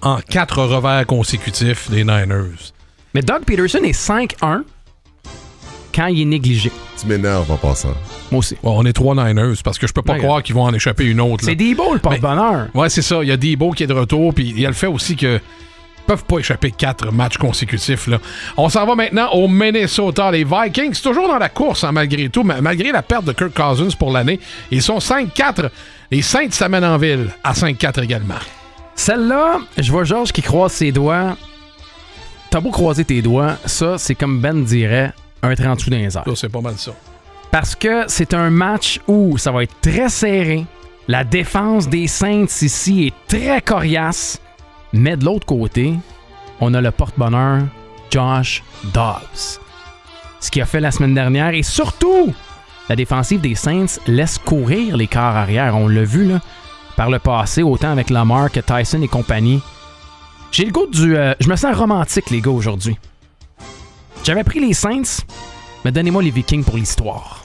en 0.01 0.19
quatre 0.29 0.61
revers 0.61 1.05
consécutifs 1.07 1.89
des 1.89 2.03
Niners. 2.03 2.73
Mais 3.13 3.21
Doug 3.21 3.45
Peterson 3.45 3.79
est 3.83 3.97
5-1 3.97 4.63
quand 5.95 6.07
il 6.07 6.23
est 6.23 6.25
négligé. 6.25 6.73
Tu 6.99 7.07
m'énerves 7.07 7.49
en 7.49 7.55
passant. 7.55 7.95
Moi 8.31 8.39
aussi. 8.39 8.57
Bon, 8.61 8.77
on 8.77 8.85
est 8.85 8.91
trois 8.91 9.15
Niners 9.15 9.55
parce 9.63 9.77
que 9.79 9.87
je 9.87 9.93
peux 9.93 10.01
pas 10.01 10.13
Ouais, 10.13 10.19
croire 10.19 10.43
qu'ils 10.43 10.55
vont 10.55 10.63
en 10.63 10.73
échapper 10.73 11.05
une 11.05 11.21
autre. 11.21 11.45
C'est 11.45 11.55
Debo 11.55 11.93
le 11.93 11.99
porte-bonheur. 11.99 12.67
Ouais, 12.73 12.89
c'est 12.89 13.01
ça. 13.01 13.23
Il 13.23 13.29
y 13.29 13.31
a 13.31 13.37
Debo 13.37 13.71
qui 13.71 13.83
est 13.83 13.87
de 13.87 13.93
retour, 13.93 14.33
puis 14.33 14.49
il 14.49 14.59
y 14.59 14.65
a 14.65 14.69
le 14.69 14.75
fait 14.75 14.87
aussi 14.87 15.15
que 15.15 15.39
peuvent 16.05 16.23
pas 16.25 16.39
échapper 16.39 16.71
quatre 16.71 17.11
matchs 17.11 17.37
consécutifs. 17.37 18.07
Là. 18.07 18.19
On 18.57 18.69
s'en 18.69 18.85
va 18.85 18.95
maintenant 18.95 19.29
au 19.33 19.47
Minnesota. 19.47 20.31
Les 20.31 20.43
Vikings, 20.43 20.99
toujours 21.01 21.27
dans 21.27 21.37
la 21.37 21.49
course, 21.49 21.83
hein, 21.83 21.91
malgré 21.91 22.29
tout, 22.29 22.43
ma- 22.43 22.61
malgré 22.61 22.91
la 22.91 23.01
perte 23.01 23.25
de 23.25 23.31
Kirk 23.33 23.53
Cousins 23.53 23.95
pour 23.97 24.11
l'année. 24.11 24.39
Ils 24.71 24.81
sont 24.81 24.99
5-4. 24.99 25.69
Les 26.11 26.21
Saints 26.21 26.51
s'amènent 26.51 26.85
en 26.85 26.97
ville 26.97 27.29
à 27.43 27.53
5-4 27.53 28.03
également. 28.03 28.35
Celle-là, 28.95 29.59
je 29.77 29.91
vois 29.91 30.03
Georges 30.03 30.31
qui 30.31 30.41
croise 30.41 30.71
ses 30.71 30.91
doigts. 30.91 31.35
T'as 32.49 32.59
beau 32.61 32.71
croiser 32.71 33.03
tes 33.03 33.21
doigts, 33.21 33.57
ça, 33.65 33.97
c'est 33.97 34.15
comme 34.15 34.39
Ben 34.39 34.63
dirait, 34.63 35.11
un 35.43 35.53
30 35.55 35.79
sous 35.81 35.89
dans 35.89 35.97
les 35.97 36.15
airs. 36.15 36.23
Ça, 36.25 36.35
c'est 36.35 36.49
pas 36.49 36.61
mal 36.61 36.75
ça. 36.77 36.91
Parce 37.51 37.75
que 37.75 38.03
c'est 38.07 38.33
un 38.33 38.49
match 38.49 38.99
où 39.07 39.37
ça 39.37 39.51
va 39.51 39.63
être 39.63 39.75
très 39.81 40.09
serré. 40.09 40.65
La 41.07 41.23
défense 41.23 41.87
des 41.89 42.07
Saints 42.07 42.45
ici 42.61 43.07
est 43.07 43.13
très 43.37 43.61
coriace. 43.61 44.39
Mais 44.93 45.17
de 45.17 45.25
l'autre 45.25 45.45
côté, 45.45 45.93
on 46.61 46.73
a 46.73 46.81
le 46.81 46.91
porte-bonheur 46.91 47.63
Josh 48.11 48.63
Dobbs. 48.93 49.59
Ce 50.39 50.51
qu'il 50.51 50.61
a 50.61 50.65
fait 50.65 50.79
la 50.79 50.91
semaine 50.91 51.13
dernière. 51.13 51.53
Et 51.53 51.63
surtout, 51.63 52.33
la 52.87 52.95
défensive 52.95 53.41
des 53.41 53.55
Saints 53.55 53.99
laisse 54.07 54.37
courir 54.37 54.95
les 54.95 55.07
quarts 55.07 55.35
arrière. 55.35 55.75
On 55.75 55.87
l'a 55.87 56.03
vu 56.03 56.25
là, 56.25 56.39
par 56.95 57.09
le 57.09 57.19
passé, 57.19 57.63
autant 57.63 57.91
avec 57.91 58.09
Lamar 58.09 58.51
que 58.51 58.59
Tyson 58.59 59.01
et 59.01 59.07
compagnie. 59.07 59.61
J'ai 60.51 60.65
le 60.65 60.71
goût 60.71 60.87
du... 60.87 61.17
euh, 61.17 61.33
je 61.39 61.49
me 61.49 61.55
sens 61.55 61.75
romantique, 61.75 62.29
les 62.29 62.41
gars, 62.41 62.51
aujourd'hui. 62.51 62.97
J'avais 64.23 64.43
pris 64.43 64.59
les 64.59 64.73
Saints, 64.73 65.23
mais 65.83 65.91
donnez-moi 65.91 66.23
les 66.23 66.31
Vikings 66.31 66.63
pour 66.63 66.77
l'histoire. 66.77 67.44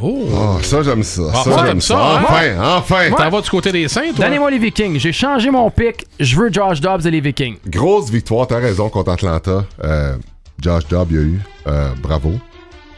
Oh! 0.00 0.26
Oh, 0.32 0.58
ça, 0.62 0.82
j'aime 0.82 1.02
ça. 1.02 1.22
Ah, 1.32 1.42
ça, 1.44 1.66
j'aime 1.66 1.80
ça. 1.80 1.94
ça, 1.94 2.18
hein? 2.18 2.24
Enfin, 2.24 2.76
enfin. 2.76 3.10
T'en 3.16 3.30
vas 3.30 3.40
du 3.40 3.50
côté 3.50 3.70
des 3.72 3.88
Saints, 3.88 4.12
toi? 4.14 4.24
Donnez-moi 4.24 4.50
les 4.50 4.58
Vikings. 4.58 4.98
J'ai 4.98 5.12
changé 5.12 5.50
mon 5.50 5.70
pick. 5.70 6.04
Je 6.18 6.36
veux 6.36 6.52
Josh 6.52 6.80
Dobbs 6.80 7.06
et 7.06 7.10
les 7.10 7.20
Vikings. 7.20 7.56
Grosse 7.68 8.10
victoire, 8.10 8.46
t'as 8.46 8.58
raison, 8.58 8.88
contre 8.88 9.12
Atlanta. 9.12 9.64
Euh, 9.82 10.16
Josh 10.60 10.86
Dobbs, 10.88 11.08
il 11.10 11.16
y 11.16 11.18
a 11.18 11.22
eu. 11.22 11.40
Euh, 11.66 11.90
bravo. 12.02 12.32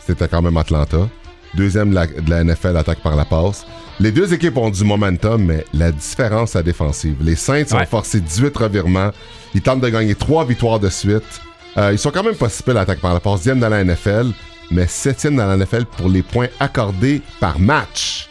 C'était 0.06 0.28
quand 0.28 0.42
même 0.42 0.56
Atlanta. 0.56 1.08
Deuxième 1.54 1.90
de 1.90 1.94
la, 1.94 2.06
de 2.06 2.30
la 2.30 2.44
NFL, 2.44 2.76
attaque 2.76 3.02
par 3.02 3.16
la 3.16 3.24
passe. 3.24 3.66
Les 3.98 4.12
deux 4.12 4.32
équipes 4.34 4.56
ont 4.58 4.70
du 4.70 4.84
momentum, 4.84 5.42
mais 5.42 5.64
la 5.72 5.90
différence, 5.90 6.50
c'est 6.50 6.58
la 6.58 6.62
défensive. 6.62 7.16
Les 7.20 7.34
Saints 7.34 7.64
ont 7.72 7.86
forcé 7.86 8.20
18 8.20 8.56
revirements. 8.56 9.10
Ils 9.54 9.62
tentent 9.62 9.80
de 9.80 9.88
gagner 9.88 10.14
3 10.14 10.44
victoires 10.44 10.78
de 10.78 10.90
suite. 10.90 11.40
Euh, 11.78 11.92
ils 11.92 11.98
sont 11.98 12.10
quand 12.10 12.22
même 12.22 12.34
pas 12.34 12.48
si 12.48 12.62
pires, 12.62 12.74
l'attaque 12.74 13.00
par 13.00 13.14
la 13.14 13.20
passe. 13.20 13.36
Dixième 13.36 13.58
dans 13.58 13.68
la 13.68 13.84
NFL, 13.84 14.26
mais 14.70 14.86
septième 14.86 15.36
dans 15.36 15.46
la 15.46 15.56
NFL 15.56 15.84
pour 15.86 16.08
les 16.08 16.22
points 16.22 16.48
accordés 16.60 17.22
par 17.40 17.58
match. 17.58 18.28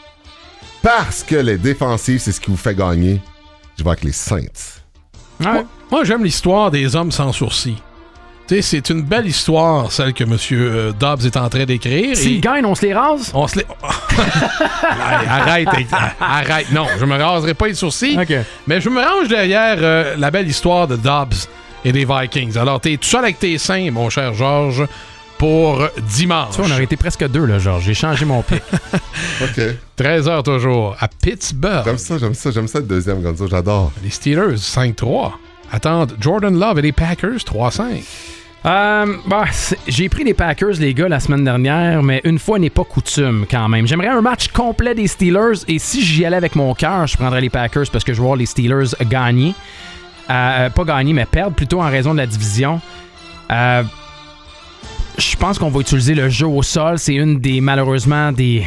Parce 0.82 1.24
que 1.24 1.36
les 1.36 1.58
défensives, 1.58 2.20
c'est 2.20 2.32
ce 2.32 2.40
qui 2.40 2.52
vous 2.52 2.58
fait 2.58 2.76
gagner. 2.76 3.20
Je 3.78 3.84
vais 3.84 3.90
avec 3.90 4.04
les 4.04 4.12
Saints. 4.12 4.82
Moi, 5.40 5.64
moi, 5.92 6.04
j'aime 6.04 6.24
l'histoire 6.24 6.72
des 6.72 6.96
hommes 6.96 7.12
sans 7.12 7.32
sourcils. 7.32 7.82
Tu 8.48 8.56
sais, 8.56 8.62
c'est 8.62 8.90
une 8.92 9.02
belle 9.02 9.26
histoire, 9.26 9.92
celle 9.92 10.14
que 10.14 10.24
M. 10.24 10.38
euh, 10.52 10.92
Dobbs 10.92 11.26
est 11.26 11.36
en 11.36 11.50
train 11.50 11.66
d'écrire. 11.66 12.16
S'ils 12.16 12.38
et 12.38 12.40
gagnent, 12.40 12.66
on 12.66 12.76
se 12.76 12.86
les 12.86 12.94
rase? 12.94 13.32
On 13.34 13.48
se 13.48 13.58
les... 13.58 13.66
Arrête, 15.28 15.68
arrête. 16.20 16.72
Non, 16.72 16.86
je 17.00 17.06
me 17.06 17.16
raserai 17.16 17.56
pas 17.56 17.68
les 17.68 17.74
sourcils. 17.74 18.18
OK. 18.22 18.34
Mais 18.68 18.80
je 18.80 18.90
me 18.90 19.02
range 19.02 19.30
derrière 19.30 19.78
euh, 19.80 20.16
la 20.18 20.30
belle 20.30 20.48
histoire 20.48 20.88
de 20.88 20.96
Dobbs 20.96 21.34
et 21.84 21.92
des 21.92 22.06
Vikings. 22.06 22.56
Alors, 22.56 22.80
t'es 22.80 22.98
tout 22.98 23.08
seul 23.10 23.24
avec 23.24 23.40
tes 23.40 23.58
seins, 23.58 23.90
mon 23.90 24.12
cher 24.12 24.36
Georges, 24.36 24.86
pour 25.38 25.88
dimanche. 26.10 26.52
Tu 26.52 26.58
vois, 26.58 26.68
on 26.68 26.72
aurait 26.72 26.84
été 26.84 26.98
presque 26.98 27.28
deux, 27.28 27.46
là, 27.46 27.60
Georges. 27.60 27.84
J'ai 27.84 27.94
changé 27.94 28.26
mon 28.26 28.42
pick. 28.42 28.62
OK. 29.42 29.62
13h 29.98 30.44
toujours, 30.44 30.96
à 31.00 31.08
Pittsburgh. 31.08 31.84
J'aime 31.86 31.98
ça, 31.98 32.18
j'aime 32.18 32.34
ça, 32.34 32.52
j'aime 32.52 32.68
ça 32.68 32.80
le 32.80 32.86
deuxième 32.86 33.22
Gonzo, 33.22 33.48
j'adore. 33.48 33.92
Les 34.04 34.10
Steelers, 34.10 34.56
5-3. 34.56 35.32
Attendent 35.72 36.16
Jordan 36.20 36.58
Love 36.58 36.80
et 36.80 36.84
les 36.84 36.92
Packers, 36.92 37.40
3-5. 37.40 38.04
Euh, 38.66 39.18
bah, 39.28 39.46
j'ai 39.88 40.10
pris 40.10 40.24
les 40.24 40.34
Packers, 40.34 40.74
les 40.80 40.94
gars, 40.96 41.08
la 41.08 41.20
semaine 41.20 41.44
dernière, 41.44 42.02
mais 42.02 42.22
une 42.24 42.40
fois 42.40 42.58
n'est 42.58 42.72
pas 42.72 42.84
coutume 42.84 43.46
quand 43.50 43.70
même. 43.70 43.86
J'aimerais 43.86 44.08
un 44.08 44.22
match 44.22 44.48
complet 44.48 44.96
des 44.96 45.08
Steelers 45.08 45.64
et 45.68 45.78
si 45.78 46.04
j'y 46.04 46.26
allais 46.26 46.38
avec 46.38 46.56
mon 46.56 46.74
cœur, 46.74 47.06
je 47.06 47.16
prendrais 47.16 47.42
les 47.42 47.52
Packers 47.52 47.86
parce 47.92 48.04
que 48.04 48.14
je 48.14 48.18
veux 48.18 48.26
voir 48.26 48.38
les 48.38 48.48
Steelers 48.48 48.96
gagner. 49.08 49.54
Euh, 50.32 50.70
pas 50.72 50.84
gagner, 50.84 51.14
mais 51.14 51.26
perdre 51.26 51.56
plutôt 51.56 51.82
en 51.82 51.90
raison 51.90 52.14
de 52.14 52.18
la 52.18 52.26
division. 52.26 52.82
Euh, 53.52 53.84
je 55.18 55.36
pense 55.36 55.58
qu'on 55.58 55.70
va 55.70 55.80
utiliser 55.80 56.16
le 56.16 56.30
jeu 56.30 56.48
au 56.48 56.64
sol. 56.64 57.00
C'est 57.00 57.16
une 57.16 57.40
des, 57.40 57.62
malheureusement, 57.62 58.32
des, 58.32 58.66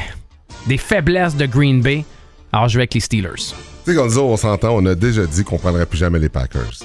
des 0.66 0.78
faiblesses 0.78 1.36
de 1.36 1.46
Green 1.46 1.80
Bay. 1.80 2.04
Alors, 2.52 2.68
je 2.68 2.76
vais 2.76 2.82
avec 2.82 2.94
les 2.94 3.00
Steelers. 3.00 3.34
Tu 3.36 3.54
sais, 3.84 3.94
Gonzo, 3.94 4.24
on 4.24 4.36
s'entend, 4.36 4.70
on 4.70 4.84
a 4.86 4.94
déjà 4.94 5.26
dit 5.26 5.44
qu'on 5.44 5.58
prendrait 5.58 5.86
plus 5.86 5.98
jamais 5.98 6.18
les 6.18 6.28
Packers. 6.28 6.78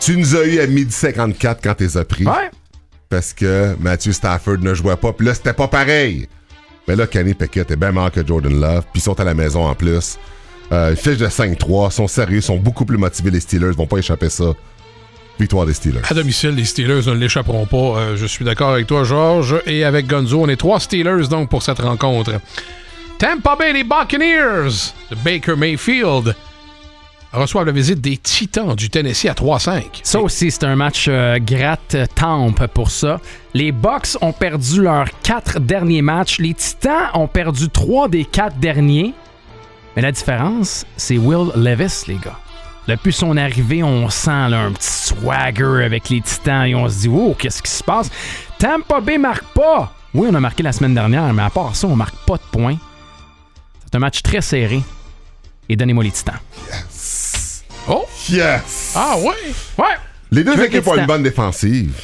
Tu 0.00 0.16
nous 0.16 0.34
as 0.34 0.44
eu 0.44 0.58
à 0.60 0.66
midi 0.66 0.92
54 0.92 1.60
quand 1.62 1.74
t'es 1.74 1.96
as 1.96 2.04
pris. 2.04 2.24
Ouais. 2.24 2.50
Parce 3.08 3.32
que 3.32 3.76
Matthew 3.78 4.12
Stafford 4.12 4.58
ne 4.58 4.74
jouait 4.74 4.96
pas, 4.96 5.12
puis 5.12 5.26
là, 5.26 5.34
c'était 5.34 5.52
pas 5.52 5.68
pareil. 5.68 6.26
Mais 6.88 6.96
là, 6.96 7.06
Kenny 7.06 7.34
Pickett 7.34 7.70
est 7.70 7.76
bien 7.76 7.92
meilleur 7.92 8.10
que 8.10 8.26
Jordan 8.26 8.58
Love, 8.58 8.84
puis 8.92 9.00
ils 9.00 9.02
sont 9.02 9.18
à 9.20 9.24
la 9.24 9.34
maison 9.34 9.66
en 9.66 9.74
plus. 9.74 10.18
Euh, 10.72 10.88
ils 10.92 10.96
fichent 10.96 11.18
de 11.18 11.26
5-3, 11.26 11.90
sont 11.90 12.08
sérieux, 12.08 12.40
sont 12.40 12.56
beaucoup 12.56 12.84
plus 12.84 12.96
motivés. 12.96 13.30
Les 13.30 13.40
Steelers 13.40 13.72
vont 13.72 13.86
pas 13.86 13.98
échapper 13.98 14.30
ça. 14.30 14.52
Victoire 15.38 15.66
des 15.66 15.74
Steelers. 15.74 16.00
À 16.08 16.14
domicile, 16.14 16.50
les 16.50 16.64
Steelers 16.64 17.06
ne 17.06 17.12
l'échapperont 17.12 17.66
pas. 17.66 17.76
Euh, 17.76 18.16
je 18.16 18.26
suis 18.26 18.44
d'accord 18.44 18.70
avec 18.70 18.86
toi, 18.86 19.04
Georges. 19.04 19.60
Et 19.66 19.84
avec 19.84 20.06
Gonzo, 20.06 20.40
on 20.42 20.48
est 20.48 20.56
trois 20.56 20.78
Steelers 20.78 21.28
donc 21.28 21.48
pour 21.48 21.62
cette 21.62 21.80
rencontre. 21.80 22.32
Tampa 23.18 23.56
Bay, 23.56 23.72
les 23.72 23.84
Buccaneers 23.84 24.92
de 25.10 25.16
Baker 25.24 25.56
Mayfield 25.56 26.34
reçoivent 27.32 27.66
la 27.66 27.72
visite 27.72 28.00
des 28.00 28.16
Titans 28.16 28.74
du 28.74 28.90
Tennessee 28.90 29.26
à 29.26 29.32
3-5. 29.32 29.84
Ça 30.02 30.20
aussi, 30.20 30.50
c'est 30.50 30.64
un 30.64 30.76
match 30.76 31.06
euh, 31.08 31.38
gratte-tempe 31.38 32.66
pour 32.68 32.90
ça. 32.90 33.20
Les 33.54 33.72
Bucks 33.72 34.16
ont 34.20 34.32
perdu 34.32 34.82
leurs 34.82 35.08
quatre 35.22 35.58
derniers 35.58 36.02
matchs. 36.02 36.38
Les 36.38 36.54
Titans 36.54 37.08
ont 37.14 37.28
perdu 37.28 37.68
trois 37.68 38.08
des 38.08 38.24
quatre 38.24 38.58
derniers. 38.58 39.14
Mais 39.96 40.02
la 40.02 40.12
différence, 40.12 40.84
c'est 40.96 41.18
Will 41.18 41.50
Levis, 41.54 42.04
les 42.08 42.16
gars. 42.16 42.38
Depuis 42.88 43.12
son 43.12 43.36
arrivée, 43.36 43.82
on 43.82 44.10
sent 44.10 44.48
là, 44.48 44.62
un 44.62 44.72
petit 44.72 44.88
swagger 44.88 45.84
avec 45.84 46.08
les 46.08 46.20
Titans 46.20 46.66
et 46.66 46.74
on 46.74 46.88
se 46.88 47.00
dit, 47.00 47.08
oh, 47.08 47.34
qu'est-ce 47.38 47.62
qui 47.62 47.70
se 47.70 47.82
passe? 47.82 48.10
Tampa 48.58 49.00
Bay 49.00 49.18
marque 49.18 49.44
pas. 49.54 49.94
Oui, 50.14 50.28
on 50.30 50.34
a 50.34 50.40
marqué 50.40 50.62
la 50.62 50.72
semaine 50.72 50.94
dernière, 50.94 51.32
mais 51.32 51.42
à 51.42 51.50
part 51.50 51.76
ça, 51.76 51.86
on 51.86 51.96
marque 51.96 52.16
pas 52.26 52.36
de 52.36 52.42
points. 52.50 52.76
C'est 53.84 53.94
un 53.94 54.00
match 54.00 54.22
très 54.22 54.40
serré. 54.40 54.82
Et 55.68 55.76
donnez-moi 55.76 56.04
les 56.04 56.10
Titans. 56.10 56.40
Oh! 57.88 58.04
Yes! 58.28 58.92
Ah 58.96 59.16
ouais? 59.18 59.52
Ouais! 59.78 59.96
Les 60.30 60.44
deux 60.44 60.60
équipes 60.62 60.86
ont 60.88 60.96
une 60.96 61.06
bonne 61.06 61.22
défensive. 61.22 61.94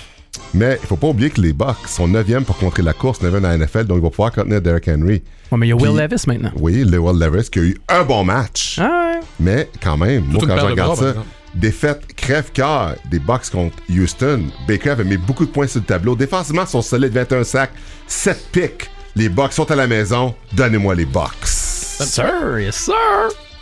Mais 0.55 0.79
il 0.83 0.87
faut 0.87 0.97
pas 0.97 1.09
oublier 1.09 1.31
que 1.31 1.41
les 1.41 1.53
Bucks 1.53 1.87
sont 1.89 2.09
9e 2.09 2.45
pour 2.45 2.57
contrer 2.59 2.83
la 2.83 2.93
course, 2.93 3.21
9e 3.21 3.41
dans 3.41 3.49
la 3.49 3.57
NFL, 3.59 3.85
donc 3.85 3.99
ils 3.99 4.03
vont 4.03 4.11
pouvoir 4.11 4.33
contenir 4.33 4.61
Derrick 4.61 4.89
Henry. 4.89 5.23
Ouais, 5.51 5.59
mais 5.59 5.67
il 5.67 5.71
y 5.71 5.73
a 5.73 5.77
Will 5.77 5.93
Puis- 5.93 6.01
Levis 6.03 6.25
maintenant. 6.27 6.53
Oui, 6.57 6.85
Lewell 6.85 7.19
Levis 7.19 7.49
qui 7.51 7.59
a 7.59 7.63
eu 7.63 7.77
un 7.89 8.03
bon 8.05 8.25
match. 8.25 8.79
Ah 8.81 9.13
ouais. 9.15 9.21
Mais 9.41 9.69
quand 9.83 9.97
même, 9.97 10.25
moi 10.25 10.43
quand 10.47 10.57
je 10.59 10.65
regarde 10.65 10.99
ça, 10.99 11.15
défaite 11.55 12.03
crève-cœur 12.15 12.95
des 13.11 13.19
Bucks 13.19 13.51
contre 13.51 13.77
Houston. 13.91 14.43
Baker 14.67 14.91
avait 14.91 15.05
mis 15.05 15.17
beaucoup 15.17 15.47
de 15.47 15.51
points 15.51 15.67
sur 15.67 15.81
le 15.81 15.87
tableau. 15.87 16.15
Défensivement, 16.15 16.63
ils 16.63 16.69
sont 16.69 16.83
solides, 16.83 17.13
21 17.13 17.45
sacs, 17.45 17.73
7 18.07 18.49
picks. 18.53 18.91
Les 19.17 19.29
Bucks 19.29 19.53
sont 19.53 19.71
à 19.71 19.75
la 19.77 19.87
maison. 19.87 20.35
Donnez-moi 20.53 20.95
les 20.95 21.07
Bucks. 21.07 21.45
Sir, 21.45 22.59
yes 22.61 22.77
sir! 22.77 22.95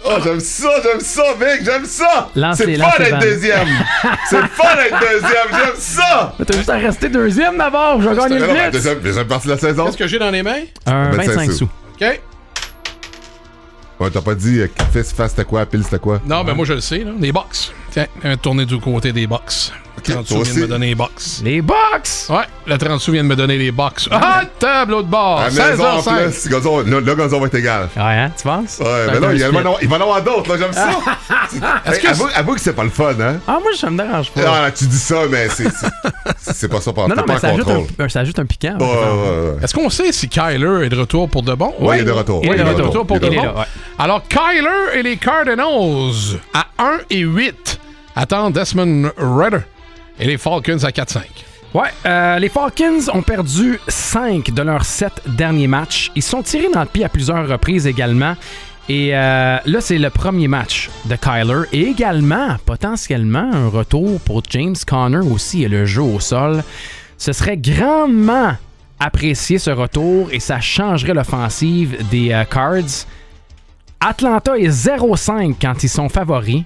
Oh, 0.04 0.18
j'aime 0.22 0.38
ça, 0.40 0.68
j'aime 0.82 1.00
ça, 1.00 1.22
Vic, 1.40 1.64
j'aime 1.64 1.84
ça! 1.84 2.28
Lancez- 2.36 2.64
C'est 2.64 2.76
fun 2.76 2.90
d'être 2.98 3.18
deuxième! 3.18 3.66
C'est 4.30 4.46
fun 4.48 4.76
d'être 4.76 5.00
deuxième, 5.00 5.48
j'aime 5.50 5.74
ça! 5.76 6.34
Mais 6.38 6.44
T'as 6.44 6.56
juste 6.56 6.68
à 6.70 6.76
rester 6.76 7.08
deuxième 7.08 7.58
d'abord, 7.58 8.00
je 8.00 8.08
vais 8.10 8.16
gagner 8.16 8.38
le 8.38 8.46
blitz! 8.46 8.70
deuxième, 8.72 9.00
deuxième 9.00 9.26
partie 9.26 9.48
de 9.48 9.52
la 9.52 9.58
saison. 9.58 9.86
Qu'est-ce 9.86 9.96
que 9.96 10.06
j'ai 10.06 10.18
dans 10.18 10.30
les 10.30 10.42
mains? 10.44 10.62
Un 10.86 11.10
25 11.10 11.26
25 11.26 11.50
sous. 11.50 11.58
sous. 11.58 11.64
OK. 12.00 12.20
Ouais, 13.98 14.10
t'as 14.12 14.20
pas 14.20 14.34
dit 14.34 14.60
euh, 14.60 14.68
fist 14.92 15.16
face 15.16 15.30
c'était 15.30 15.44
quoi, 15.44 15.64
pile 15.66 15.82
c'était 15.82 15.98
quoi? 15.98 16.20
Non, 16.26 16.44
mais 16.44 16.54
moi 16.54 16.66
je 16.66 16.74
le 16.74 16.80
sais, 16.80 16.98
là. 16.98 17.12
Les 17.18 17.32
box. 17.32 17.72
Tiens, 17.96 18.08
un 18.24 18.36
tourné 18.36 18.66
du 18.66 18.78
côté 18.78 19.10
des 19.10 19.26
box. 19.26 19.72
Le 19.96 20.02
30 20.14 20.26
sous 20.28 20.42
vient 20.42 20.54
de 20.54 20.60
me 20.60 20.66
donner 20.68 20.86
les 20.88 20.94
box. 20.94 21.40
Les 21.42 21.62
Bucks! 21.62 22.28
Ouais, 22.28 22.44
le 22.66 22.76
30 22.76 23.00
sous 23.00 23.12
vient 23.12 23.22
de 23.24 23.28
me 23.28 23.34
donner 23.34 23.56
les 23.56 23.72
box. 23.72 24.06
Ah, 24.12 24.42
tableau 24.58 25.02
de 25.02 25.08
bord! 25.08 25.40
À 25.40 25.48
la 25.48 25.70
maison 25.70 25.84
en 25.86 26.00
16h05. 26.00 26.24
plus, 26.42 26.48
Gonzo, 26.50 26.82
là, 26.82 27.00
là, 27.00 27.14
Gonzo 27.14 27.40
va 27.40 27.46
être 27.46 27.54
égal. 27.54 27.88
Ouais, 27.96 28.02
hein, 28.02 28.30
tu 28.36 28.42
penses? 28.42 28.78
Ouais, 28.80 29.06
mais 29.10 29.18
là, 29.20 29.32
il, 29.32 29.40
va 29.40 29.48
en 29.48 29.56
avoir- 29.60 29.78
il 29.80 29.88
va 29.88 29.96
en 29.96 30.00
avoir 30.02 30.22
d'autres, 30.22 30.54
là, 30.54 30.58
j'aime 30.60 30.72
ça. 30.74 30.90
Hey, 31.86 32.00
que 32.00 32.08
avoue, 32.08 32.28
avoue 32.34 32.54
que 32.54 32.60
c'est 32.60 32.74
pas 32.74 32.84
le 32.84 32.90
fun, 32.90 33.14
hein? 33.18 33.36
Ah, 33.48 33.58
moi, 33.62 33.70
ça 33.74 33.88
me 33.90 33.96
dérange 33.96 34.30
pas. 34.30 34.42
Non, 34.42 34.52
là, 34.52 34.70
tu 34.70 34.84
dis 34.84 34.98
ça, 34.98 35.20
mais 35.30 35.48
c'est 35.48 36.68
pas 36.68 36.80
ça, 36.82 36.92
pas, 36.92 37.02
non, 37.08 37.14
non, 37.16 37.22
pas 37.22 37.32
mais 37.34 37.38
ça 37.40 37.48
ajoute, 37.48 37.64
contrôle. 37.64 37.86
un, 37.98 38.08
ça 38.10 38.20
ajoute 38.20 38.38
un 38.38 38.44
piquant. 38.46 38.76
Ouais, 38.78 38.84
ouais, 38.86 38.92
ouais. 39.56 39.64
Est-ce 39.64 39.72
qu'on 39.74 39.88
sait 39.88 40.12
si 40.12 40.28
Kyler 40.28 40.84
est 40.84 40.88
de 40.90 40.96
retour 41.00 41.28
pour 41.30 41.42
de 41.42 41.54
bon? 41.54 41.72
Ouais, 41.80 41.96
il 41.98 42.02
est 42.02 42.04
de 42.04 42.10
retour. 42.12 42.42
Il 42.44 42.50
est 42.50 42.54
Il 42.56 42.60
est 42.60 42.74
de 42.74 42.82
retour. 42.82 43.06
pour 43.06 43.18
de 43.18 43.28
bon. 43.30 43.54
Alors, 43.98 44.22
Kyler 44.28 44.98
et 44.98 45.02
les 45.02 45.16
Cardinals 45.16 46.38
à 46.52 46.66
1 46.78 46.98
et 47.10 47.20
8 47.20 47.80
attendent 48.16 48.54
Desmond 48.54 49.12
Ritter 49.16 49.64
et 50.18 50.26
les 50.26 50.38
Falcons 50.38 50.82
à 50.82 50.90
4-5. 50.90 51.20
Ouais, 51.74 51.88
euh, 52.06 52.38
les 52.38 52.48
Falcons 52.48 53.10
ont 53.12 53.22
perdu 53.22 53.78
5 53.86 54.50
de 54.50 54.62
leurs 54.62 54.84
7 54.86 55.12
derniers 55.26 55.66
matchs. 55.66 56.10
Ils 56.14 56.22
sont 56.22 56.42
tirés 56.42 56.70
dans 56.72 56.80
le 56.80 56.86
pied 56.86 57.04
à 57.04 57.08
plusieurs 57.10 57.46
reprises 57.46 57.86
également. 57.86 58.34
Et 58.88 59.14
euh, 59.14 59.58
là, 59.64 59.80
c'est 59.80 59.98
le 59.98 60.10
premier 60.10 60.48
match 60.48 60.88
de 61.04 61.16
Kyler. 61.16 61.64
Et 61.72 61.82
également, 61.82 62.56
potentiellement, 62.64 63.50
un 63.52 63.68
retour 63.68 64.20
pour 64.20 64.42
James 64.50 64.76
Conner 64.86 65.18
aussi 65.18 65.64
et 65.64 65.68
le 65.68 65.84
jeu 65.84 66.02
au 66.02 66.20
sol. 66.20 66.62
Ce 67.18 67.32
serait 67.32 67.56
grandement 67.56 68.52
apprécié 68.98 69.58
ce 69.58 69.70
retour 69.70 70.28
et 70.32 70.40
ça 70.40 70.60
changerait 70.60 71.14
l'offensive 71.14 71.98
des 72.10 72.32
euh, 72.32 72.44
Cards. 72.44 73.06
Atlanta 74.00 74.56
est 74.56 74.68
0-5 74.68 75.56
quand 75.60 75.82
ils 75.82 75.88
sont 75.88 76.08
favoris. 76.08 76.62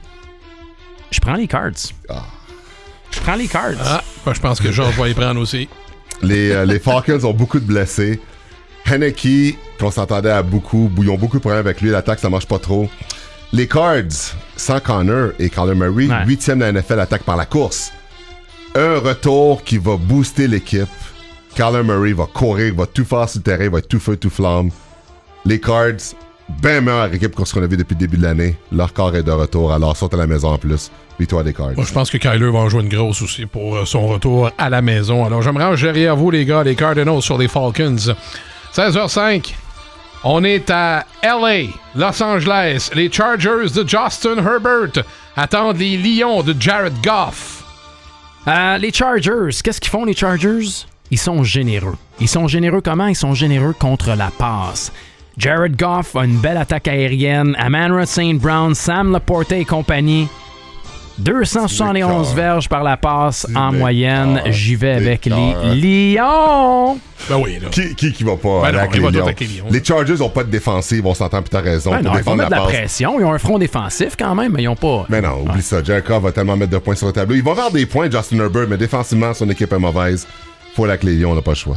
Je 1.11 1.21
prends 1.21 1.35
les 1.35 1.47
Cards. 1.49 1.93
Je 3.11 3.21
prends 3.21 3.35
les 3.35 3.49
Cards. 3.49 3.75
Ah, 3.85 4.03
moi, 4.25 4.35
je 4.35 4.41
pense 4.41 4.61
que 4.61 4.71
Georges 4.71 4.97
va 4.97 5.09
y 5.09 5.15
prendre 5.15 5.41
aussi. 5.41 5.69
Les, 6.23 6.51
euh, 6.53 6.65
les 6.65 6.79
Falcons 6.79 7.25
ont 7.25 7.33
beaucoup 7.33 7.59
de 7.59 7.65
blessés. 7.65 8.21
Henneke, 8.87 9.57
qu'on 9.79 9.91
s'entendait 9.91 10.31
à 10.31 10.43
beaucoup, 10.43 10.91
ils 10.99 11.11
ont 11.11 11.17
beaucoup 11.17 11.37
de 11.37 11.41
problèmes 11.41 11.61
avec 11.61 11.81
lui, 11.81 11.91
l'attaque 11.91 12.19
ça 12.19 12.29
marche 12.31 12.47
pas 12.47 12.59
trop. 12.59 12.89
Les 13.53 13.67
Cards, 13.67 14.05
sans 14.57 14.81
Connor 14.81 15.31
et 15.39 15.51
Kyler 15.51 15.75
Murray, 15.75 16.07
Ouais. 16.09 16.25
huitième 16.27 16.59
de 16.61 16.65
la 16.65 16.73
NFL 16.73 17.01
attaque 17.01 17.23
par 17.25 17.37
la 17.37 17.47
course. 17.47 17.93
Un 18.75 18.99
retour 18.99 19.65
qui 19.65 19.79
va 19.79 19.97
booster 19.97 20.47
l'équipe. 20.47 20.89
Kyler 21.57 21.83
Murray 21.83 22.13
va 22.13 22.27
courir, 22.27 22.75
va 22.75 22.87
tout 22.87 23.05
faire 23.05 23.29
sur 23.29 23.39
le 23.41 23.43
terrain, 23.43 23.69
va 23.69 23.79
être 23.79 23.89
tout 23.89 23.99
feu, 24.01 24.17
tout 24.17 24.31
flamme. 24.31 24.71
Les 25.45 25.59
Cards, 25.61 26.15
bien 26.63 26.81
meilleure 26.81 27.13
équipe 27.13 27.35
qu'on 27.35 27.45
se 27.45 27.59
a 27.59 27.67
vu 27.67 27.77
depuis 27.77 27.95
le 27.95 28.01
début 28.01 28.17
de 28.17 28.23
l'année. 28.23 28.57
Leur 28.73 28.93
corps 28.93 29.15
est 29.15 29.23
de 29.23 29.31
retour, 29.31 29.73
alors 29.73 29.97
sortent 29.97 30.15
à 30.15 30.19
la 30.19 30.27
maison 30.27 30.49
en 30.49 30.59
plus. 30.59 30.91
Victoire 31.19 31.45
des 31.45 31.53
Cards. 31.53 31.73
Moi, 31.77 31.85
je 31.87 31.93
pense 31.93 32.11
que 32.11 32.17
Kyler 32.17 32.51
va 32.51 32.61
en 32.61 32.69
jouer 32.69 32.83
une 32.83 32.89
grosse 32.89 33.21
aussi 33.21 33.45
pour 33.45 33.77
euh, 33.77 33.85
son 33.85 34.07
retour 34.07 34.51
à 34.57 34.71
la 34.71 34.81
maison. 34.81 35.25
Alors, 35.25 35.43
je 35.43 35.51
me 35.51 35.63
range 35.63 35.83
derrière 35.83 36.17
vous, 36.17 36.31
les 36.31 36.47
gars, 36.47 36.65
les 36.65 36.75
Cardinals 36.75 37.21
sur 37.21 37.37
les 37.37 37.49
Falcons. 37.49 38.15
16h05. 38.75 39.53
On 40.25 40.45
est 40.45 40.71
à 40.71 41.05
LA, 41.23 41.69
Los 41.95 42.23
Angeles. 42.23 42.91
Les 42.95 43.11
Chargers 43.11 43.71
de 43.75 43.87
Justin 43.87 44.37
Herbert 44.39 45.05
attendent 45.37 45.79
les 45.79 45.97
Lions 45.97 46.43
de 46.43 46.55
Jared 46.59 46.95
Goff. 47.03 47.65
Euh, 48.49 48.79
les 48.79 48.93
Chargers, 48.93 49.51
qu'est-ce 49.63 49.81
qu'ils 49.81 49.91
font 49.91 50.05
les 50.05 50.15
Chargers? 50.15 50.87
Ils 51.11 51.19
sont 51.19 51.43
généreux. 51.43 51.97
Ils 52.21 52.29
sont 52.29 52.49
généreux 52.49 52.81
comment? 52.81 53.07
Ils 53.07 53.17
sont 53.17 53.35
généreux 53.35 53.75
contre 53.79 54.15
la 54.15 54.31
passe. 54.31 54.93
Jared 55.39 55.77
Goff 55.77 56.17
a 56.17 56.25
une 56.25 56.37
belle 56.39 56.57
attaque 56.59 56.89
aérienne. 56.89 57.57
Amandra 57.59 58.07
St. 58.07 58.35
Brown, 58.39 58.75
Sam 58.75 59.13
Laporte 59.13 59.53
et 59.53 59.65
compagnie. 59.65 60.29
271 61.19 62.31
Des 62.31 62.35
verges 62.35 62.69
par 62.69 62.83
la 62.83 62.97
passe 62.97 63.47
en 63.55 63.73
moyenne. 63.73 64.41
J'y 64.47 64.75
vais 64.75 64.93
avec 64.93 65.27
les 65.27 66.15
Lions. 66.15 66.99
Ben 67.29 67.37
oui, 67.37 67.59
là. 67.61 67.69
Qui, 67.71 67.95
qui, 67.95 68.13
qui 68.13 68.25
va 68.25 68.37
pas 68.37 68.63
Ben 68.63 68.73
non, 68.73 68.89
les 68.91 69.01
va 69.01 69.09
tout 69.09 69.15
Lions? 69.15 69.25
avec 69.25 69.41
les 69.41 69.47
Lions. 69.47 69.67
Les 69.71 69.85
Chargers 69.85 70.21
ont 70.23 70.31
pas 70.31 70.45
de 70.45 70.51
défensive, 70.51 71.05
on 71.05 71.13
s'entend, 71.13 71.43
puis 71.43 71.51
t'as 71.51 71.61
raison, 71.61 71.91
Ben 71.91 72.03
pour 72.03 72.13
non, 72.13 72.19
ils 72.19 72.25
vont 72.25 72.37
mettre 72.37 72.51
la 72.51 72.57
de 72.57 72.63
la 72.63 72.69
pression. 72.69 73.21
Ils 73.21 73.25
ont 73.25 73.33
un 73.33 73.39
front 73.39 73.59
défensif 73.59 74.17
quand 74.19 74.35
même, 74.35 74.53
mais 74.53 74.63
ils 74.63 74.69
ont 74.69 74.77
pas. 74.77 75.05
Mais 75.11 75.21
non, 75.21 75.43
oublie 75.47 75.63
ça. 75.63 75.83
Jared 75.85 76.07
Goff 76.07 76.23
va 76.23 76.33
tellement 76.33 76.57
mettre 76.57 76.73
de 76.73 76.79
points 76.79 76.95
sur 76.95 77.09
le 77.09 77.13
tableau. 77.13 77.37
Il 77.37 77.43
va 77.43 77.51
avoir 77.51 77.71
des 77.71 77.85
points, 77.85 78.11
Justin 78.11 78.39
Herbert, 78.39 78.67
mais 78.69 78.79
défensivement, 78.79 79.35
son 79.35 79.49
équipe 79.51 79.71
est 79.73 79.79
mauvaise. 79.79 80.27
Faut 80.75 80.87
les 80.87 80.97
Lions, 81.17 81.33
on 81.33 81.35
n'a 81.35 81.43
pas 81.43 81.51
le 81.51 81.57
choix. 81.57 81.77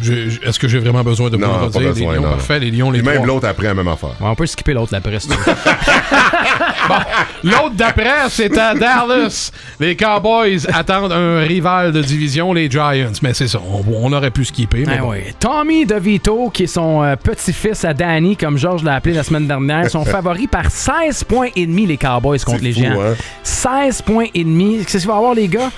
Est-ce 0.00 0.58
que 0.58 0.68
j'ai 0.68 0.78
vraiment 0.78 1.02
besoin 1.04 1.28
de 1.30 1.36
vous 1.36 1.42
Non, 1.42 1.52
le 1.64 1.70
pas 1.70 1.78
redire? 1.78 1.92
besoin, 1.92 2.12
les 2.12 2.18
Lions, 2.18 2.22
non. 2.22 2.30
parfait. 2.36 2.58
Les 2.60 2.70
Lions, 2.70 2.90
les 2.90 2.98
Et 3.00 3.02
même 3.02 3.14
trois? 3.16 3.26
l'autre 3.26 3.46
après, 3.48 3.66
la 3.66 3.74
même 3.74 3.88
affaire. 3.88 4.10
Ouais, 4.20 4.28
on 4.28 4.34
peut 4.34 4.46
skipper 4.46 4.72
l'autre 4.72 4.94
après. 4.94 5.20
si 5.20 5.28
tu 5.28 5.34
veux. 5.34 5.42
L'autre 7.44 7.74
d'après, 7.74 8.28
c'est 8.28 8.56
à 8.58 8.74
Dallas. 8.74 9.50
Les 9.80 9.96
Cowboys 9.96 10.66
attendent 10.72 11.12
un 11.12 11.40
rival 11.40 11.92
de 11.92 12.00
division, 12.02 12.52
les 12.52 12.70
Giants. 12.70 13.12
Mais 13.22 13.34
c'est 13.34 13.48
ça, 13.48 13.60
on, 13.64 13.84
on 13.92 14.12
aurait 14.12 14.30
pu 14.30 14.44
skipper. 14.44 14.84
Mais 14.86 14.96
Ah 14.98 15.02
bon. 15.02 15.10
ouais. 15.10 15.34
Tommy 15.38 15.86
DeVito, 15.86 16.50
qui 16.50 16.64
est 16.64 16.66
son 16.68 17.02
euh, 17.02 17.16
petit-fils 17.16 17.84
à 17.84 17.94
Danny, 17.94 18.36
comme 18.36 18.58
Georges 18.58 18.82
l'a 18.84 18.94
appelé 18.96 19.14
la 19.14 19.22
semaine 19.22 19.46
dernière, 19.46 19.90
sont 19.90 20.04
favoris 20.06 20.48
par 20.50 20.70
16 20.70 21.24
points 21.24 21.48
et 21.56 21.66
demi 21.66 21.86
les 21.86 21.96
Cowboys 21.96 22.38
contre 22.44 22.62
les 22.62 22.72
fou, 22.72 22.80
Géants. 22.80 23.00
hein? 23.00 23.14
16 23.42 24.02
points 24.02 24.26
et 24.34 24.44
demi. 24.44 24.78
Qu'est-ce 24.84 24.98
qu'il 24.98 25.08
va 25.08 25.16
avoir 25.16 25.34
les 25.34 25.48
gars? 25.48 25.70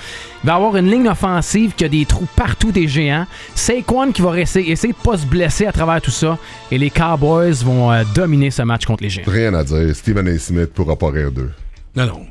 Il 0.43 0.47
va 0.47 0.53
y 0.53 0.55
avoir 0.57 0.75
une 0.77 0.91
ligne 0.91 1.07
offensive 1.09 1.71
qui 1.75 1.85
a 1.85 1.89
des 1.89 2.05
trous 2.05 2.27
partout 2.35 2.71
des 2.71 2.87
géants. 2.87 3.25
Saquon 3.55 4.04
qui 4.13 4.21
va 4.21 4.31
rester, 4.31 4.69
essayer 4.69 4.93
de 4.93 4.97
pas 4.97 5.17
se 5.17 5.25
blesser 5.25 5.65
à 5.65 5.71
travers 5.71 6.01
tout 6.01 6.11
ça. 6.11 6.37
Et 6.71 6.77
les 6.77 6.89
Cowboys 6.89 7.53
vont 7.63 7.91
euh, 7.91 8.03
dominer 8.13 8.51
ce 8.51 8.61
match 8.63 8.85
contre 8.85 9.03
les 9.03 9.09
géants. 9.09 9.23
Rien 9.31 9.53
à 9.53 9.63
dire. 9.63 9.95
Stephen 9.95 10.27
A. 10.27 10.37
Smith 10.39 10.73
pourra 10.73 10.95
pas 10.95 11.09
rire 11.11 11.31
d'eux. 11.31 11.51
Non, 11.95 12.05
non. 12.05 12.25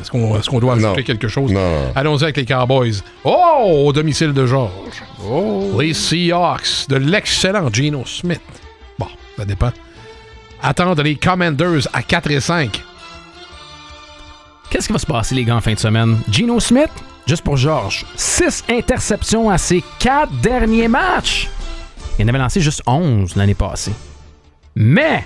Est-ce 0.00 0.10
qu'on 0.10 0.36
est-ce 0.38 0.48
qu'on 0.48 0.58
doit 0.60 0.74
ajouter 0.74 0.88
Non. 1.00 1.02
quelque 1.02 1.28
chose? 1.28 1.52
Non. 1.52 1.92
Allons-y 1.94 2.22
avec 2.24 2.36
les 2.36 2.46
Cowboys. 2.46 2.94
Oh, 3.24 3.84
au 3.86 3.92
domicile 3.92 4.32
de 4.32 4.46
Georges. 4.46 4.70
Les 5.78 5.92
Seahawks 5.92 6.88
de 6.88 6.96
l'excellent 6.96 7.68
Geno 7.72 8.04
Smith. 8.06 8.40
Bon, 8.98 9.06
ça 9.36 9.44
dépend. 9.44 9.70
Attendent 10.62 11.00
les 11.00 11.16
Commanders 11.16 11.88
à 11.92 12.02
4 12.02 12.30
et 12.30 12.40
5. 12.40 12.82
Qu'est-ce 14.72 14.86
qui 14.86 14.92
va 14.94 14.98
se 14.98 15.04
passer, 15.06 15.34
les 15.34 15.44
gars, 15.44 15.56
en 15.56 15.60
fin 15.60 15.74
de 15.74 15.78
semaine? 15.78 16.18
Geno 16.30 16.58
Smith, 16.58 16.88
juste 17.26 17.42
pour 17.44 17.58
Georges, 17.58 18.06
6 18.16 18.64
interceptions 18.70 19.50
à 19.50 19.58
ses 19.58 19.84
4 19.98 20.32
derniers 20.40 20.88
matchs. 20.88 21.50
Il 22.18 22.24
en 22.24 22.28
avait 22.28 22.38
lancé 22.38 22.60
juste 22.62 22.82
11 22.86 23.36
l'année 23.36 23.52
passée. 23.54 23.92
Mais 24.74 25.24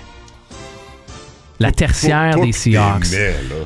la 1.59 1.71
tertiaire 1.71 2.35
des 2.41 2.51
Seahawks. 2.51 3.05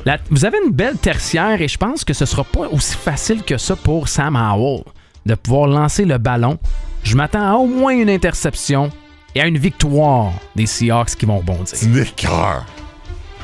La- 0.04 0.18
vous 0.30 0.44
avez 0.44 0.58
une 0.64 0.70
belle 0.72 0.96
tertiaire 0.98 1.60
et 1.60 1.66
je 1.66 1.76
pense 1.76 2.04
que 2.04 2.12
ce 2.14 2.26
sera 2.26 2.44
pas 2.44 2.68
aussi 2.70 2.94
facile 2.96 3.42
que 3.42 3.58
ça 3.58 3.74
pour 3.74 4.06
Sam 4.08 4.36
Howell 4.36 4.84
de 5.26 5.34
pouvoir 5.34 5.66
lancer 5.66 6.04
le 6.04 6.18
ballon. 6.18 6.58
Je 7.02 7.16
m'attends 7.16 7.44
à 7.50 7.54
au 7.54 7.66
moins 7.66 7.92
une 7.92 8.08
interception 8.10 8.90
et 9.34 9.40
à 9.40 9.46
une 9.48 9.58
victoire 9.58 10.30
des 10.54 10.66
Seahawks 10.66 11.16
qui 11.16 11.26
vont 11.26 11.38
rebondir. 11.38 11.74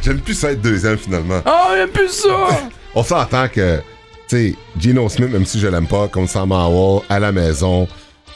J'aime 0.03 0.21
plus 0.21 0.35
ça 0.35 0.53
être 0.53 0.61
deuxième 0.61 0.97
finalement. 0.97 1.41
Oh, 1.47 1.73
j'aime 1.75 1.91
plus 1.91 2.09
ça! 2.09 2.29
On 2.95 3.03
s'entend 3.03 3.49
que, 3.49 3.79
tu 4.29 4.53
sais, 4.53 4.55
Geno 4.81 5.09
Smith, 5.09 5.31
même 5.31 5.45
si 5.45 5.61
je 5.61 5.67
l'aime 5.67 5.87
pas, 5.87 6.09
comme 6.09 6.27
Sam 6.27 6.53
Howell, 6.53 7.03
à 7.09 7.19
la 7.19 7.33
maison, 7.33 7.87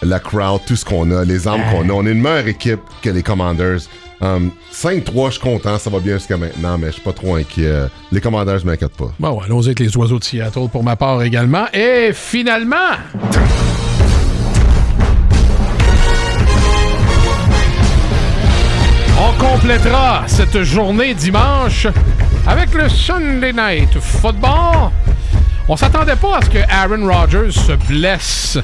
la 0.03 0.19
crowd, 0.19 0.61
tout 0.67 0.77
ce 0.77 0.85
qu'on 0.85 1.11
a, 1.11 1.25
les 1.25 1.47
armes 1.49 1.63
qu'on 1.71 1.89
a, 1.89 1.93
on 1.93 2.07
est 2.07 2.13
une 2.13 2.21
meilleure 2.21 2.49
équipe 2.49 2.81
que 3.03 3.11
les 3.11 3.23
Commanders. 3.23 3.81
Um, 4.21 4.53
5-3, 4.73 5.27
je 5.27 5.31
suis 5.33 5.41
content, 5.41 5.79
ça 5.79 5.91
va 5.91 5.99
bien 5.99 6.15
jusqu'à 6.17 6.37
maintenant, 6.37 6.79
mais 6.79 6.89
je 6.89 6.93
suis 6.93 7.03
pas 7.03 7.13
trop 7.13 7.35
inquiet. 7.35 7.87
Les 8.13 8.21
Commanders, 8.21 8.61
je 8.61 8.67
m'inquiète 8.67 8.97
pas. 8.97 9.13
Bon, 9.19 9.41
allons-y 9.41 9.67
avec 9.67 9.81
les 9.81 9.97
oiseaux 9.97 10.21
de 10.21 10.25
Seattle 10.25 10.69
pour 10.71 10.85
ma 10.85 10.95
part 10.95 11.23
également. 11.23 11.67
Et 11.73 12.11
finalement, 12.13 12.77
complétera 19.63 20.25
cette 20.27 20.65
journée 20.65 21.15
dimanche 21.15 21.87
avec 22.49 22.75
le 22.75 22.89
Sunday 22.89 23.53
Night 23.53 23.97
Football. 24.01 24.91
On 25.69 25.77
s'attendait 25.77 26.17
pas 26.17 26.39
à 26.39 26.43
ce 26.43 26.51
que 26.51 26.59
Aaron 26.69 27.07
Rodgers 27.07 27.53
se 27.53 27.73
blesse. 27.87 28.59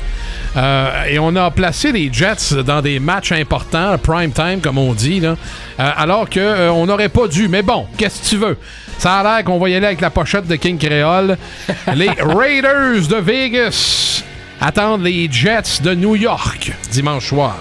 Euh, 0.56 1.04
et 1.04 1.20
on 1.20 1.36
a 1.36 1.52
placé 1.52 1.92
les 1.92 2.12
Jets 2.12 2.64
dans 2.66 2.82
des 2.82 2.98
matchs 2.98 3.30
importants, 3.30 3.96
prime 3.98 4.32
time 4.32 4.60
comme 4.60 4.76
on 4.76 4.92
dit, 4.92 5.20
là, 5.20 5.36
euh, 5.78 5.90
alors 5.96 6.28
que 6.28 6.40
euh, 6.40 6.72
on 6.72 6.86
n'aurait 6.86 7.10
pas 7.10 7.28
dû. 7.28 7.46
Mais 7.46 7.62
bon, 7.62 7.86
qu'est-ce 7.96 8.22
que 8.22 8.26
tu 8.26 8.36
veux? 8.36 8.58
Ça 8.98 9.18
a 9.18 9.22
l'air 9.22 9.44
qu'on 9.44 9.58
va 9.58 9.68
y 9.68 9.76
aller 9.76 9.86
avec 9.86 10.00
la 10.00 10.10
pochette 10.10 10.48
de 10.48 10.56
King 10.56 10.78
Creole. 10.78 11.36
les 11.94 12.10
Raiders 12.10 13.06
de 13.08 13.16
Vegas 13.16 14.24
attendent 14.60 15.04
les 15.04 15.30
Jets 15.30 15.80
de 15.80 15.94
New 15.94 16.16
York 16.16 16.72
dimanche 16.90 17.28
soir. 17.28 17.56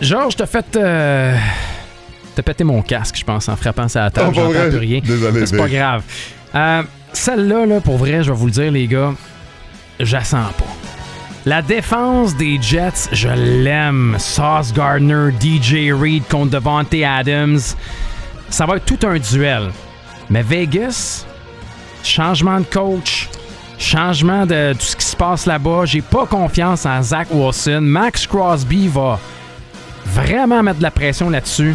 Georges, 0.00 0.36
t'as 0.36 0.46
fait. 0.46 0.78
T'as 2.38 2.44
pété 2.44 2.62
mon 2.62 2.82
casque, 2.82 3.16
je 3.18 3.24
pense, 3.24 3.48
en 3.48 3.56
frappant 3.56 3.88
ça 3.88 4.02
à 4.02 4.04
la 4.04 4.10
table. 4.12 4.28
Oh, 4.30 4.32
J'entends 4.32 4.68
plus 4.68 4.78
rien. 4.78 5.00
Désolé, 5.02 5.44
C'est 5.44 5.56
pas 5.56 5.66
grave. 5.68 6.02
Euh, 6.54 6.84
Celle-là, 7.12 7.66
là, 7.66 7.80
pour 7.80 7.96
vrai, 7.96 8.22
je 8.22 8.30
vais 8.30 8.38
vous 8.38 8.46
le 8.46 8.52
dire, 8.52 8.70
les 8.70 8.86
gars, 8.86 9.12
je 9.98 10.12
la 10.14 10.22
sens 10.22 10.46
pas. 10.56 10.64
La 11.46 11.62
défense 11.62 12.36
des 12.36 12.62
Jets, 12.62 13.08
je 13.10 13.28
l'aime. 13.28 14.14
Sauce 14.20 14.72
Gardner, 14.72 15.30
DJ 15.40 15.90
Reed 15.92 16.28
contre 16.30 16.50
Devontae 16.50 17.02
Adams. 17.04 17.58
Ça 18.50 18.66
va 18.66 18.76
être 18.76 18.84
tout 18.84 19.04
un 19.04 19.18
duel. 19.18 19.70
Mais 20.30 20.42
Vegas, 20.42 21.26
changement 22.04 22.60
de 22.60 22.66
coach, 22.66 23.28
changement 23.80 24.46
de 24.46 24.74
tout 24.74 24.86
ce 24.86 24.94
qui 24.94 25.06
se 25.06 25.16
passe 25.16 25.44
là-bas. 25.44 25.86
J'ai 25.86 26.02
pas 26.02 26.24
confiance 26.26 26.86
en 26.86 27.02
Zach 27.02 27.26
Wilson. 27.32 27.80
Max 27.80 28.28
Crosby 28.28 28.86
va 28.86 29.18
vraiment 30.06 30.62
mettre 30.62 30.78
de 30.78 30.84
la 30.84 30.92
pression 30.92 31.30
là-dessus. 31.30 31.74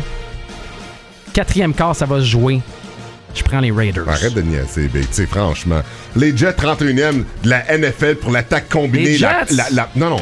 Quatrième 1.33 1.73
quart, 1.73 1.95
ça 1.95 2.05
va 2.05 2.19
se 2.19 2.25
jouer. 2.25 2.61
Je 3.35 3.41
prends 3.41 3.59
les 3.59 3.71
Raiders. 3.71 4.07
Arrête 4.07 4.33
de 4.35 4.41
niaiser, 4.41 4.89
sais, 5.11 5.25
franchement. 5.25 5.81
Les 6.15 6.35
Jets 6.37 6.51
31e 6.51 7.23
de 7.43 7.49
la 7.49 7.63
NFL 7.77 8.15
pour 8.17 8.31
l'attaque 8.31 8.69
combinée. 8.69 9.05
Les 9.13 9.17
La- 9.17 9.45
Jets? 9.45 9.53
la- 9.55 9.69
la- 9.71 9.89
non, 9.95 10.11
non. 10.11 10.21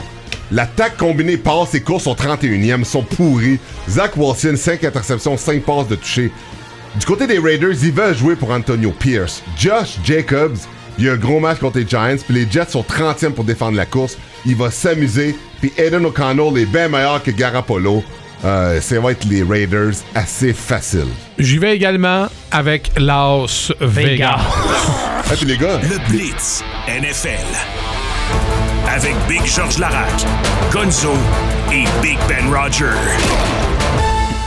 L'attaque 0.54 0.98
combinée 0.98 1.38
passe 1.38 1.74
et 1.76 1.82
course 1.82 2.04
sont 2.06 2.16
31e, 2.16 2.84
sont 2.86 3.04
pourris. 3.04 3.60
Zach 3.90 4.16
Wilson, 4.16 4.56
5 4.56 4.84
interceptions, 4.86 5.38
5 5.38 5.62
passes 5.64 5.88
de 5.90 5.96
toucher. 5.96 6.32
Du 6.96 7.06
côté 7.06 7.28
des 7.28 7.40
Raiders, 7.40 7.72
ils 7.84 7.92
veulent 7.92 8.18
jouer 8.18 8.36
pour 8.36 8.52
Antonio 8.52 8.92
Pierce. 8.98 9.42
Josh 9.58 9.98
Jacobs, 10.04 10.58
il 10.98 11.06
y 11.06 11.10
a 11.10 11.14
un 11.14 11.18
gros 11.18 11.40
match 11.40 11.60
contre 11.60 11.78
les 11.80 11.88
Giants, 11.88 12.18
puis 12.26 12.36
les 12.36 12.50
Jets 12.52 12.70
sont 12.72 12.84
30e 12.84 13.32
pour 13.34 13.44
défendre 13.46 13.78
la 13.78 13.86
course. 13.86 14.18
Il 14.46 14.56
va 14.56 14.72
s'amuser, 14.72 15.36
puis 15.62 15.72
Aiden 15.78 16.06
O'Connell 16.06 16.58
est 16.58 16.66
bien 16.66 16.88
meilleur 16.90 17.22
que 17.24 17.32
Garapolo. 17.32 18.04
Euh, 18.44 18.82
ça 18.82 19.00
va 19.00 19.12
être 19.12 19.26
les 19.26 19.44
Raiders 19.44 19.94
assez 20.16 20.54
facile. 20.54 21.08
J'y 21.38 21.58
vais 21.60 21.76
également 21.76 22.28
avec 22.52 22.92
Las 22.98 23.72
Vegas. 23.80 24.40
Ah, 24.40 25.34
puis 25.36 25.46
les 25.46 25.58
gars, 25.58 25.80
Le 25.84 26.00
Blitz 26.10 26.64
NFL. 26.88 27.46
Avec 28.88 29.16
Big 29.28 29.46
George 29.46 29.78
Larac, 29.78 30.26
Gonzo 30.72 31.14
et 31.72 31.86
Big 32.02 32.18
Ben 32.28 32.52
Roger. 32.52 32.98